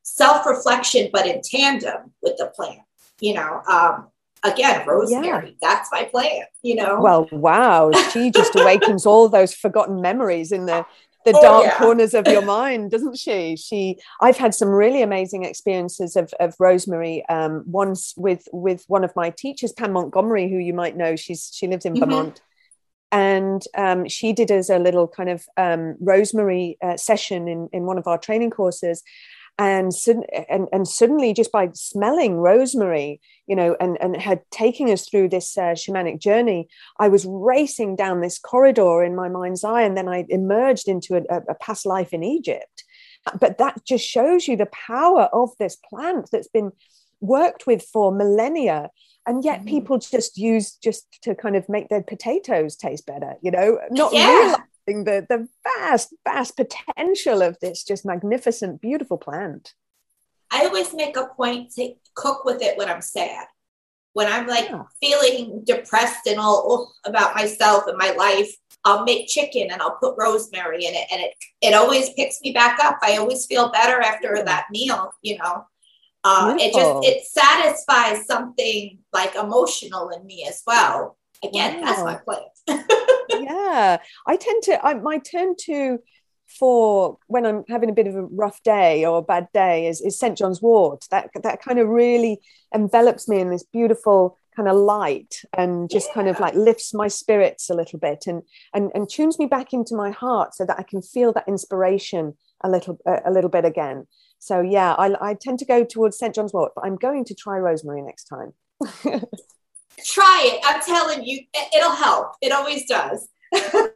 self-reflection, 0.02 1.10
but 1.12 1.26
in 1.26 1.40
tandem 1.42 2.12
with 2.22 2.36
the 2.36 2.46
plant, 2.54 2.80
you 3.20 3.34
know. 3.34 3.62
Um, 3.68 4.08
again, 4.44 4.86
rosemary, 4.86 5.48
yeah. 5.48 5.54
that's 5.60 5.90
my 5.92 6.04
plant, 6.04 6.46
you 6.62 6.74
know. 6.74 7.00
Well, 7.00 7.28
wow. 7.32 7.90
She 8.12 8.30
just 8.30 8.54
awakens 8.54 9.06
all 9.06 9.28
those 9.28 9.54
forgotten 9.54 10.00
memories 10.00 10.52
in 10.52 10.66
the 10.66 10.86
the 11.24 11.36
oh, 11.36 11.42
dark 11.42 11.64
yeah. 11.64 11.78
corners 11.78 12.14
of 12.14 12.26
your 12.26 12.42
mind, 12.46 12.90
doesn't 12.90 13.18
she? 13.18 13.56
She, 13.56 13.98
I've 14.20 14.38
had 14.38 14.54
some 14.54 14.68
really 14.68 15.02
amazing 15.02 15.44
experiences 15.44 16.16
of, 16.16 16.32
of 16.40 16.54
Rosemary. 16.58 17.24
Um, 17.28 17.64
once 17.66 18.14
with 18.16 18.48
with 18.52 18.84
one 18.88 19.04
of 19.04 19.14
my 19.14 19.30
teachers, 19.30 19.72
Pam 19.72 19.92
Montgomery, 19.92 20.48
who 20.48 20.56
you 20.56 20.72
might 20.74 20.96
know. 20.96 21.16
She's 21.16 21.50
she 21.52 21.66
lives 21.66 21.84
in 21.84 21.94
mm-hmm. 21.94 22.04
Vermont, 22.04 22.40
and 23.12 23.62
um, 23.76 24.08
she 24.08 24.32
did 24.32 24.50
as 24.50 24.70
a 24.70 24.78
little 24.78 25.06
kind 25.06 25.28
of 25.28 25.44
um, 25.56 25.96
Rosemary 26.00 26.78
uh, 26.82 26.96
session 26.96 27.48
in 27.48 27.68
in 27.72 27.84
one 27.84 27.98
of 27.98 28.06
our 28.06 28.18
training 28.18 28.50
courses. 28.50 29.02
And, 29.58 29.92
and 30.48 30.68
and 30.72 30.88
suddenly 30.88 31.32
just 31.32 31.52
by 31.52 31.68
smelling 31.74 32.36
rosemary 32.36 33.20
you 33.46 33.54
know 33.54 33.76
and 33.80 33.98
and 34.00 34.16
had 34.16 34.40
taking 34.50 34.90
us 34.90 35.08
through 35.08 35.28
this 35.28 35.56
uh, 35.58 35.74
shamanic 35.74 36.18
journey 36.20 36.68
i 36.98 37.08
was 37.08 37.26
racing 37.28 37.96
down 37.96 38.20
this 38.20 38.38
corridor 38.38 39.02
in 39.02 39.14
my 39.14 39.28
mind's 39.28 39.64
eye 39.64 39.82
and 39.82 39.96
then 39.96 40.08
i 40.08 40.24
emerged 40.28 40.88
into 40.88 41.14
a, 41.14 41.36
a 41.48 41.54
past 41.56 41.84
life 41.84 42.12
in 42.12 42.22
egypt 42.22 42.84
but 43.38 43.58
that 43.58 43.84
just 43.84 44.06
shows 44.06 44.48
you 44.48 44.56
the 44.56 44.66
power 44.66 45.28
of 45.32 45.50
this 45.58 45.76
plant 45.88 46.28
that's 46.32 46.48
been 46.48 46.72
worked 47.20 47.66
with 47.66 47.82
for 47.82 48.12
millennia 48.12 48.88
and 49.26 49.44
yet 49.44 49.58
mm-hmm. 49.58 49.68
people 49.68 49.98
just 49.98 50.38
use 50.38 50.72
just 50.82 51.06
to 51.22 51.34
kind 51.34 51.54
of 51.54 51.68
make 51.68 51.88
their 51.88 52.02
potatoes 52.02 52.76
taste 52.76 53.06
better 53.06 53.34
you 53.42 53.50
know 53.50 53.78
not 53.90 54.12
yeah. 54.12 54.56
Realizing 54.90 55.04
the 55.04 55.26
the 55.28 55.48
vast 55.64 56.14
vast 56.24 56.56
potential 56.56 57.42
of 57.42 57.56
this 57.60 57.84
just 57.84 58.04
magnificent 58.04 58.80
beautiful 58.80 59.18
plant 59.18 59.74
i 60.50 60.64
always 60.64 60.94
make 60.94 61.16
a 61.16 61.26
point 61.36 61.70
to 61.70 61.94
cook 62.14 62.44
with 62.44 62.62
it 62.62 62.76
when 62.76 62.88
i'm 62.88 63.02
sad 63.02 63.46
when 64.12 64.30
i'm 64.30 64.46
like 64.46 64.68
yeah. 64.68 64.82
feeling 65.00 65.62
depressed 65.64 66.26
and 66.26 66.38
all 66.38 66.92
about 67.04 67.34
myself 67.34 67.84
and 67.86 67.96
my 67.96 68.10
life 68.12 68.50
i'll 68.84 69.04
make 69.04 69.28
chicken 69.28 69.68
and 69.70 69.80
i'll 69.82 69.98
put 70.00 70.14
rosemary 70.18 70.84
in 70.84 70.94
it 70.94 71.06
and 71.12 71.20
it 71.20 71.34
it 71.60 71.74
always 71.74 72.10
picks 72.14 72.40
me 72.42 72.52
back 72.52 72.78
up 72.82 72.98
i 73.02 73.16
always 73.16 73.46
feel 73.46 73.70
better 73.70 74.00
after 74.00 74.42
that 74.44 74.66
meal 74.70 75.12
you 75.22 75.36
know 75.38 75.64
uh, 76.22 76.54
it 76.58 76.74
just 76.74 77.06
it 77.08 77.24
satisfies 77.24 78.26
something 78.26 78.98
like 79.10 79.34
emotional 79.36 80.10
in 80.10 80.26
me 80.26 80.44
as 80.46 80.62
well. 80.66 81.16
Again, 81.42 81.80
wow. 81.80 81.86
that's 81.86 82.02
my 82.02 82.16
plan. 82.16 82.84
yeah, 83.42 83.98
I 84.26 84.36
tend 84.36 84.62
to. 84.64 84.84
I, 84.84 84.94
my 84.94 85.18
turn 85.18 85.54
to 85.66 85.98
for 86.58 87.16
when 87.28 87.46
I'm 87.46 87.64
having 87.68 87.90
a 87.90 87.94
bit 87.94 88.06
of 88.06 88.16
a 88.16 88.24
rough 88.24 88.62
day 88.62 89.04
or 89.04 89.18
a 89.18 89.22
bad 89.22 89.48
day 89.54 89.86
is, 89.86 90.00
is 90.00 90.18
St 90.18 90.36
John's 90.36 90.60
Wort. 90.60 91.06
That 91.10 91.30
that 91.42 91.62
kind 91.62 91.78
of 91.78 91.88
really 91.88 92.40
envelops 92.74 93.28
me 93.28 93.40
in 93.40 93.50
this 93.50 93.62
beautiful 93.62 94.36
kind 94.56 94.68
of 94.68 94.76
light 94.76 95.42
and 95.56 95.88
just 95.88 96.08
yeah. 96.08 96.14
kind 96.14 96.28
of 96.28 96.40
like 96.40 96.54
lifts 96.54 96.92
my 96.92 97.06
spirits 97.08 97.70
a 97.70 97.74
little 97.74 97.98
bit 97.98 98.24
and 98.26 98.42
and 98.74 98.90
and 98.94 99.08
tunes 99.08 99.38
me 99.38 99.46
back 99.46 99.72
into 99.72 99.94
my 99.94 100.10
heart 100.10 100.54
so 100.54 100.66
that 100.66 100.78
I 100.78 100.82
can 100.82 101.02
feel 101.02 101.32
that 101.34 101.46
inspiration 101.46 102.34
a 102.62 102.68
little 102.68 102.98
a 103.06 103.30
little 103.30 103.50
bit 103.50 103.64
again. 103.64 104.06
So 104.38 104.60
yeah, 104.60 104.94
I, 104.94 105.14
I 105.20 105.34
tend 105.34 105.58
to 105.60 105.64
go 105.64 105.84
towards 105.84 106.18
St 106.18 106.34
John's 106.34 106.52
Wort, 106.52 106.72
but 106.74 106.84
I'm 106.84 106.96
going 106.96 107.24
to 107.26 107.34
try 107.34 107.58
rosemary 107.58 108.02
next 108.02 108.24
time. 108.24 108.52
try 110.04 110.42
it. 110.44 110.60
I'm 110.64 110.80
telling 110.80 111.24
you, 111.24 111.42
it'll 111.76 111.94
help. 111.94 112.32
It 112.40 112.50
always 112.50 112.86
does. 112.86 113.28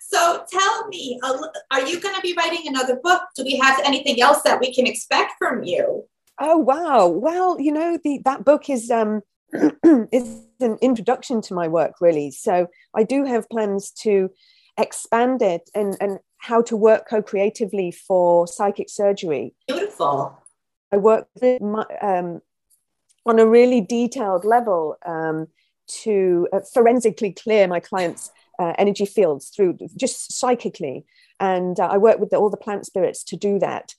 so 0.00 0.44
tell 0.50 0.88
me, 0.88 1.20
are 1.70 1.86
you 1.86 2.00
going 2.00 2.14
to 2.14 2.20
be 2.22 2.34
writing 2.36 2.66
another 2.66 2.96
book? 3.02 3.22
Do 3.36 3.44
we 3.44 3.56
have 3.56 3.80
anything 3.84 4.20
else 4.20 4.42
that 4.42 4.60
we 4.60 4.74
can 4.74 4.86
expect 4.86 5.32
from 5.38 5.62
you? 5.62 6.04
Oh 6.40 6.56
wow! 6.56 7.08
Well, 7.08 7.60
you 7.60 7.72
know, 7.72 7.98
the 8.02 8.20
that 8.24 8.44
book 8.44 8.70
is 8.70 8.90
um 8.90 9.22
is 10.12 10.42
an 10.60 10.78
introduction 10.80 11.40
to 11.42 11.54
my 11.54 11.66
work, 11.66 11.94
really. 12.00 12.30
So 12.30 12.68
I 12.94 13.02
do 13.02 13.24
have 13.24 13.48
plans 13.48 13.90
to 14.02 14.30
expand 14.78 15.42
it 15.42 15.68
and 15.74 15.96
and 16.00 16.18
how 16.38 16.62
to 16.62 16.76
work 16.76 17.08
co-creatively 17.08 17.90
for 17.90 18.46
psychic 18.46 18.88
surgery. 18.88 19.54
Beautiful. 19.66 20.40
I 20.92 20.96
work 20.96 21.28
with 21.40 21.60
my, 21.60 21.84
um, 22.00 22.40
on 23.26 23.38
a 23.38 23.46
really 23.46 23.80
detailed 23.80 24.44
level 24.44 24.96
um, 25.04 25.48
to 26.02 26.48
uh, 26.52 26.60
forensically 26.72 27.32
clear 27.32 27.66
my 27.66 27.80
clients' 27.80 28.30
uh, 28.58 28.74
energy 28.78 29.06
fields 29.06 29.48
through 29.48 29.78
just 29.96 30.32
psychically, 30.32 31.04
and 31.40 31.78
uh, 31.78 31.86
I 31.86 31.98
work 31.98 32.18
with 32.18 32.30
the, 32.30 32.36
all 32.36 32.50
the 32.50 32.56
plant 32.56 32.86
spirits 32.86 33.22
to 33.24 33.36
do 33.36 33.58
that. 33.58 33.94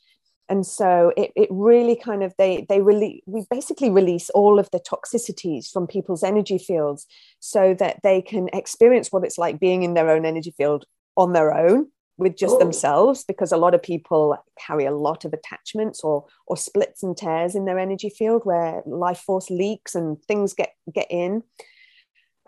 And 0.49 0.65
so 0.65 1.13
it, 1.15 1.31
it 1.35 1.47
really 1.51 1.95
kind 1.95 2.23
of 2.23 2.33
they 2.37 2.65
they 2.67 2.81
release 2.81 3.21
we 3.27 3.45
basically 3.51 3.91
release 3.91 4.31
all 4.31 4.57
of 4.57 4.69
the 4.71 4.79
toxicities 4.79 5.71
from 5.71 5.85
people's 5.85 6.23
energy 6.23 6.57
fields 6.57 7.05
so 7.39 7.75
that 7.75 8.01
they 8.03 8.21
can 8.21 8.49
experience 8.51 9.11
what 9.11 9.23
it's 9.23 9.37
like 9.37 9.59
being 9.59 9.83
in 9.83 9.93
their 9.93 10.09
own 10.09 10.25
energy 10.25 10.51
field 10.57 10.85
on 11.15 11.33
their 11.33 11.55
own 11.55 11.87
with 12.19 12.35
just 12.35 12.55
oh. 12.55 12.59
themselves 12.59 13.23
because 13.23 13.51
a 13.51 13.57
lot 13.57 13.73
of 13.73 13.81
people 13.81 14.37
carry 14.59 14.85
a 14.85 14.91
lot 14.91 15.23
of 15.23 15.33
attachments 15.33 16.03
or 16.03 16.25
or 16.47 16.57
splits 16.57 17.03
and 17.03 17.15
tears 17.15 17.55
in 17.55 17.65
their 17.65 17.79
energy 17.79 18.09
field 18.09 18.41
where 18.43 18.81
life 18.85 19.19
force 19.19 19.51
leaks 19.51 19.93
and 19.93 20.21
things 20.23 20.53
get 20.53 20.73
get 20.93 21.07
in 21.11 21.43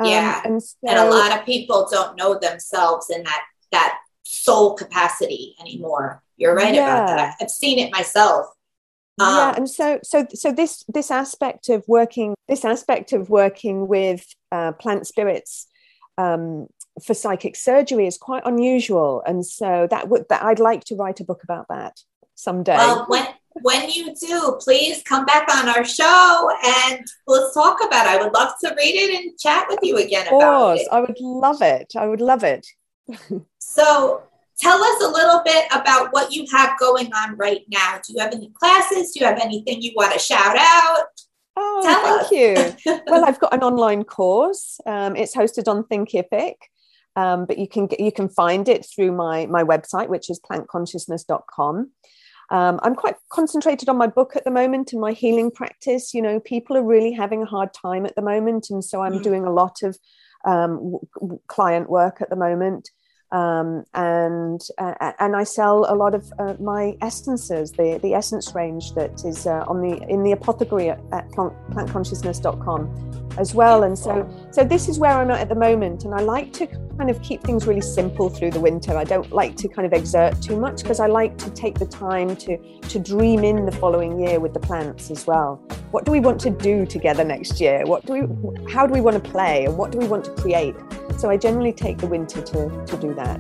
um, 0.02 0.12
yeah. 0.12 0.42
and, 0.46 0.62
so, 0.62 0.76
and 0.88 1.00
a 1.00 1.10
lot 1.10 1.38
of 1.38 1.46
people 1.46 1.88
don't 1.90 2.18
know 2.18 2.38
themselves 2.38 3.10
in 3.10 3.24
that 3.24 3.44
that 3.72 4.00
soul 4.24 4.76
capacity 4.76 5.56
anymore. 5.60 6.22
You're 6.38 6.56
right 6.56 6.74
yeah. 6.74 7.04
about 7.04 7.08
that. 7.08 7.36
I've 7.42 7.50
seen 7.50 7.80
it 7.80 7.92
myself. 7.92 8.48
Um, 9.20 9.28
yeah 9.36 9.54
and 9.58 9.70
so 9.70 10.00
so 10.04 10.26
so 10.34 10.52
this 10.52 10.84
this 10.88 11.12
aspect 11.12 11.68
of 11.70 11.84
working 11.88 12.34
this 12.48 12.64
aspect 12.64 13.12
of 13.12 13.30
working 13.30 13.88
with 13.88 14.26
uh, 14.52 14.72
plant 14.72 15.06
spirits 15.06 15.68
um, 16.18 16.68
for 17.06 17.14
psychic 17.14 17.56
surgery 17.56 18.08
is 18.08 18.18
quite 18.18 18.44
unusual, 18.46 19.24
and 19.26 19.46
so 19.46 19.88
that 19.90 20.10
would 20.10 20.26
that 20.30 20.44
I'd 20.44 20.60
like 20.60 20.84
to 20.86 20.96
write 20.96 21.20
a 21.20 21.24
book 21.24 21.44
about 21.44 21.68
that 21.70 22.00
someday. 22.36 22.76
Well, 22.76 23.06
when 23.08 23.26
when 23.62 23.90
you 23.90 24.16
do, 24.16 24.58
please 24.60 25.04
come 25.04 25.26
back 25.26 25.48
on 25.54 25.70
our 25.70 25.84
show 25.84 26.50
and 26.64 27.06
let's 27.28 27.54
talk 27.54 27.84
about 27.84 28.06
it. 28.06 28.10
I 28.10 28.24
would 28.24 28.34
love 28.34 28.54
to 28.64 28.74
read 28.78 28.96
it 28.96 29.22
and 29.22 29.38
chat 29.40 29.66
with 29.70 29.80
you 29.84 29.98
again 29.98 30.28
of 30.28 30.34
about 30.34 30.78
it. 30.78 30.88
I 30.92 31.02
would 31.02 31.20
love 31.20 31.62
it. 31.62 31.94
I 31.96 32.08
would 32.08 32.22
love 32.22 32.44
it. 32.44 32.66
so 33.60 34.24
tell 34.58 34.82
us 34.82 35.04
a 35.04 35.10
little 35.10 35.42
bit 35.44 35.66
about 35.72 36.14
what 36.14 36.32
you 36.32 36.46
have 36.52 36.80
going 36.80 37.12
on 37.14 37.36
right 37.38 37.62
now. 37.70 38.00
Do 38.06 38.14
you 38.14 38.20
have 38.20 38.34
any 38.34 38.52
classes? 38.60 39.12
Do 39.12 39.20
you 39.20 39.26
have 39.26 39.40
anything 39.40 39.82
you 39.82 39.92
want 39.96 40.14
to 40.14 40.20
shout 40.20 40.58
out? 40.58 41.06
Oh, 41.58 41.82
Tell 41.84 42.02
thank 42.02 42.22
us. 42.22 42.32
you. 42.86 43.02
well, 43.08 43.26
I've 43.26 43.40
got 43.40 43.54
an 43.54 43.62
online 43.62 44.04
course. 44.04 44.80
Um, 44.86 45.16
it's 45.16 45.36
hosted 45.36 45.68
on 45.68 45.84
Thinkific, 45.84 46.56
um, 47.18 47.46
but 47.46 47.58
you 47.58 47.68
can 47.68 47.88
get, 47.88 48.00
you 48.00 48.12
can 48.12 48.30
find 48.30 48.70
it 48.70 48.86
through 48.86 49.12
my 49.12 49.46
my 49.48 49.64
website, 49.64 50.08
which 50.08 50.30
is 50.30 50.40
plantconsciousness.com. 50.40 51.92
Um, 52.52 52.80
I'm 52.84 52.96
quite 52.96 53.16
concentrated 53.30 53.90
on 53.90 53.98
my 53.98 54.08
book 54.08 54.36
at 54.36 54.44
the 54.44 54.52
moment 54.52 54.92
and 54.92 55.02
my 55.02 55.14
healing 55.14 55.52
practice. 55.52 56.14
You 56.14 56.22
know, 56.22 56.40
people 56.40 56.78
are 56.78 56.84
really 56.84 57.14
having 57.14 57.44
a 57.44 57.48
hard 57.48 57.74
time 57.74 58.06
at 58.06 58.16
the 58.16 58.22
moment, 58.22 58.70
and 58.70 58.84
so 58.84 59.02
I'm 59.02 59.20
mm. 59.20 59.24
doing 59.24 59.46
a 59.46 59.52
lot 59.52 59.78
of 59.84 59.98
um, 60.46 61.00
w- 61.20 61.40
client 61.48 61.90
work 61.90 62.22
at 62.22 62.30
the 62.30 62.36
moment 62.36 62.90
um, 63.32 63.86
and 63.94 64.62
uh, 64.78 65.13
and 65.20 65.36
I 65.36 65.44
sell 65.44 65.86
a 65.88 65.96
lot 65.96 66.13
of 66.13 66.32
uh, 66.38 66.56
my 66.60 66.98
essences, 67.02 67.72
the 67.72 68.00
the 68.02 68.13
essence 68.13 68.54
range 68.54 68.94
that 68.96 69.24
is 69.24 69.48
uh, 69.48 69.63
on 69.67 69.82
the 69.82 70.06
in 70.10 70.24
the 70.24 70.34
apothecary 70.34 70.89
at, 70.89 71.00
at 71.13 71.32
plant, 71.32 71.54
plantconsciousness.com 71.72 73.36
as 73.38 73.56
well. 73.56 73.84
And 73.84 73.98
so 73.98 74.30
so 74.52 74.65
this 74.65 74.89
is 74.89 75.00
where 75.00 75.13
I'm 75.13 75.32
at 75.32 75.39
at 75.39 75.50
the 75.50 75.56
moment, 75.56 76.04
and 76.04 76.13
I 76.13 76.20
like 76.20 76.52
to 76.54 76.67
kind 76.98 77.10
of 77.10 77.22
keep 77.22 77.41
things 77.41 77.65
really 77.65 77.82
simple 77.82 78.30
through 78.30 78.52
the 78.52 78.60
winter. 78.60 78.98
I 78.98 79.06
don't 79.06 79.32
like 79.32 79.56
to 79.58 79.70
kind 79.70 79.86
of 79.86 79.94
exert 79.94 80.41
too 80.41 80.60
much 80.60 80.82
because 80.84 81.00
I 81.00 81.08
like 81.08 81.38
to 81.39 81.50
take 81.52 81.80
the 81.80 81.86
time 81.86 82.36
to 82.36 82.58
to 82.82 83.00
dream 83.00 83.46
in 83.46 83.65
the 83.65 83.72
following 83.72 84.20
year 84.20 84.41
with 84.41 84.54
the 84.54 84.60
plants 84.60 85.10
as 85.10 85.26
well. 85.26 85.56
What 85.91 86.06
do 86.06 86.12
we 86.12 86.20
want 86.20 86.41
to 86.41 86.50
do 86.50 86.86
together 86.86 87.24
next 87.24 87.62
year? 87.62 87.86
What 87.86 88.06
do 88.06 88.13
we 88.13 88.72
how 88.72 88.86
do 88.86 88.94
we 88.94 89.00
want 89.00 89.24
to 89.24 89.32
play, 89.32 89.63
and 89.63 89.78
what 89.78 89.91
do 89.91 90.00
we 90.00 90.08
want 90.08 90.26
to 90.26 90.32
create? 90.32 90.76
So 91.22 91.30
I 91.30 91.38
generally 91.38 91.72
take 91.72 92.00
the 92.00 92.08
winter 92.08 92.42
to, 92.42 92.86
to 92.88 92.98
do 92.98 93.14
that. 93.14 93.40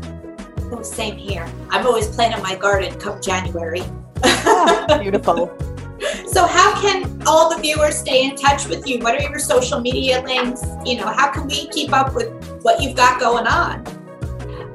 Oh, 0.71 0.83
same 0.83 1.17
here. 1.17 1.51
I'm 1.71 1.87
always 1.87 2.05
planting 2.09 2.39
my 2.43 2.55
garden 2.55 2.93
come 2.99 3.19
January. 3.19 3.81
ah, 4.23 4.99
beautiful. 5.01 5.49
So, 6.27 6.45
how 6.45 6.79
can 6.79 7.23
all 7.25 7.49
the 7.49 7.59
viewers 7.59 7.97
stay 7.97 8.23
in 8.23 8.35
touch 8.35 8.67
with 8.67 8.87
you? 8.87 8.99
What 8.99 9.15
are 9.15 9.27
your 9.27 9.39
social 9.39 9.79
media 9.79 10.21
links? 10.21 10.63
You 10.85 10.97
know, 10.97 11.07
how 11.07 11.31
can 11.31 11.47
we 11.47 11.69
keep 11.69 11.91
up 11.91 12.13
with 12.13 12.29
what 12.61 12.83
you've 12.83 12.95
got 12.95 13.19
going 13.19 13.47
on? 13.47 13.83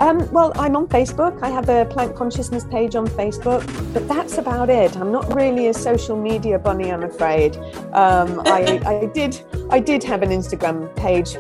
Um, 0.01 0.29
well, 0.33 0.53
I'm 0.57 0.75
on 0.75 0.89
Facebook. 0.89 1.41
I 1.43 1.49
have 1.49 1.69
a 1.69 1.85
plant 1.85 2.17
consciousness 2.17 2.65
page 2.65 2.97
on 2.97 3.07
Facebook, 3.07 3.65
but 3.95 4.07
that's 4.09 4.39
about 4.39 4.69
it. 4.69 4.97
I'm 4.97 5.13
not 5.13 5.33
really 5.33 5.69
a 5.69 5.75
social 5.75 6.17
media 6.21 6.59
bunny, 6.59 6.93
I'm 6.93 7.05
afraid. 7.05 7.57
Um, 7.93 8.43
I, 8.47 8.81
I, 8.85 9.07
did, 9.07 9.43
I 9.71 9.79
did 9.79 10.03
have 10.03 10.23
an 10.23 10.31
Instagram 10.31 10.95
page. 10.97 11.37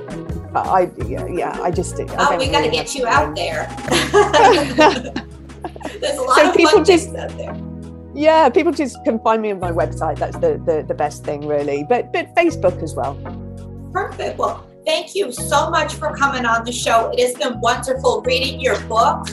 I, 0.62 0.90
yeah, 1.07 1.27
yeah 1.27 1.61
I 1.61 1.71
just. 1.71 1.99
I 2.01 2.07
oh, 2.19 2.37
we 2.37 2.49
got 2.49 2.62
to 2.62 2.71
get 2.71 2.95
you 2.95 3.07
out 3.07 3.35
there. 3.35 3.66
There's 6.01 6.18
a 6.18 6.22
lot 6.22 6.37
so 6.37 6.49
of 6.51 6.57
people 6.57 6.85
just, 6.85 7.14
out 7.14 7.37
there. 7.37 7.57
Yeah, 8.14 8.49
people 8.49 8.72
just 8.72 9.03
can 9.05 9.18
find 9.20 9.43
me 9.43 9.53
on 9.53 9.61
my 9.61 9.72
website. 9.72 10.18
That's 10.18 10.37
the, 10.39 10.61
the, 10.64 10.85
the 10.87 10.95
best 10.95 11.24
thing, 11.24 11.47
really. 11.47 11.85
But 11.89 12.12
but 12.12 12.35
Facebook 12.35 12.83
as 12.83 12.95
well. 12.95 13.14
Perfect. 13.93 14.39
Well, 14.39 14.66
thank 14.85 15.14
you 15.14 15.33
so 15.33 15.70
much 15.70 15.95
for 15.95 16.14
coming 16.14 16.45
on 16.47 16.64
the 16.64 16.72
show. 16.72 17.11
It 17.11 17.20
has 17.20 17.35
been 17.35 17.61
wonderful 17.61 18.22
reading 18.22 18.61
your 18.61 18.81
book. 18.83 19.28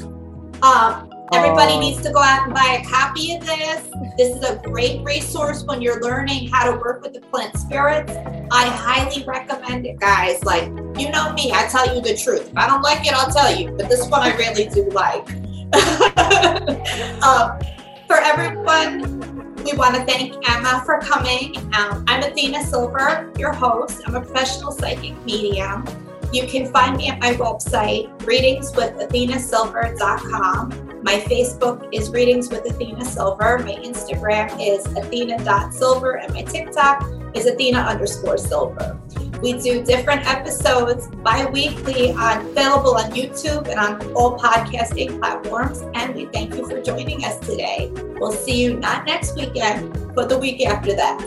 Um, 0.61 1.12
everybody 1.31 1.79
needs 1.79 2.01
to 2.01 2.11
go 2.11 2.19
out 2.19 2.45
and 2.45 2.53
buy 2.53 2.81
a 2.81 2.89
copy 2.89 3.35
of 3.35 3.45
this. 3.45 3.87
This 4.17 4.35
is 4.35 4.43
a 4.43 4.57
great 4.63 5.03
resource 5.03 5.63
when 5.63 5.81
you're 5.81 6.01
learning 6.01 6.49
how 6.49 6.69
to 6.71 6.77
work 6.77 7.01
with 7.01 7.13
the 7.13 7.21
plant 7.21 7.55
spirits. 7.57 8.11
I 8.51 8.67
highly 8.67 9.23
recommend 9.23 9.85
it, 9.85 9.99
guys. 9.99 10.43
Like, 10.43 10.65
you 10.97 11.11
know 11.11 11.31
me, 11.33 11.51
I 11.53 11.67
tell 11.67 11.95
you 11.95 12.01
the 12.01 12.17
truth. 12.17 12.49
If 12.49 12.57
I 12.57 12.67
don't 12.67 12.81
like 12.81 13.07
it, 13.07 13.13
I'll 13.13 13.31
tell 13.31 13.55
you. 13.55 13.71
But 13.71 13.87
this 13.89 14.07
one 14.09 14.21
I 14.21 14.35
really 14.35 14.67
do 14.67 14.89
like. 14.89 15.29
um, 17.23 17.59
for 18.07 18.17
everyone, 18.17 19.55
we 19.63 19.73
want 19.73 19.95
to 19.95 20.03
thank 20.05 20.35
Emma 20.49 20.83
for 20.85 20.99
coming. 20.99 21.57
Um, 21.73 22.03
I'm 22.07 22.21
Athena 22.21 22.63
Silver, 22.65 23.31
your 23.37 23.53
host. 23.53 24.01
I'm 24.05 24.15
a 24.15 24.21
professional 24.21 24.71
psychic 24.71 25.15
medium. 25.25 25.85
You 26.33 26.45
can 26.47 26.71
find 26.71 26.97
me 26.97 27.09
at 27.09 27.19
my 27.19 27.33
website, 27.33 28.15
readingswithathenasilver.com. 28.19 30.82
My 31.03 31.19
Facebook 31.19 31.89
is 31.91 32.11
Readings 32.11 32.49
with 32.49 32.65
Athena 32.65 33.03
Silver. 33.03 33.59
My 33.59 33.75
Instagram 33.75 34.55
is 34.57 34.85
athena.silver, 34.85 36.13
and 36.13 36.33
my 36.33 36.43
TikTok 36.43 37.05
is 37.35 37.45
athena 37.45 37.79
underscore 37.79 38.37
silver. 38.37 38.97
We 39.41 39.59
do 39.59 39.83
different 39.83 40.25
episodes 40.25 41.07
bi-weekly 41.07 42.13
on 42.13 42.45
available 42.45 42.95
on 42.95 43.11
YouTube 43.11 43.67
and 43.67 43.77
on 43.77 44.13
all 44.13 44.39
podcasting 44.39 45.19
platforms. 45.19 45.81
And 45.93 46.15
we 46.15 46.27
thank 46.27 46.55
you 46.55 46.65
for 46.69 46.81
joining 46.81 47.25
us 47.25 47.37
today. 47.39 47.91
We'll 47.93 48.31
see 48.31 48.63
you 48.63 48.75
not 48.75 49.05
next 49.05 49.35
weekend, 49.35 50.15
but 50.15 50.29
the 50.29 50.37
week 50.37 50.65
after 50.65 50.95
that. 50.95 51.19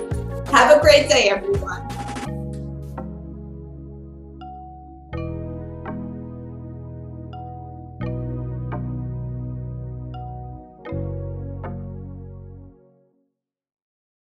Have 0.53 0.75
a 0.75 0.81
great 0.81 1.11
day, 1.11 1.29
everyone. 1.29 1.87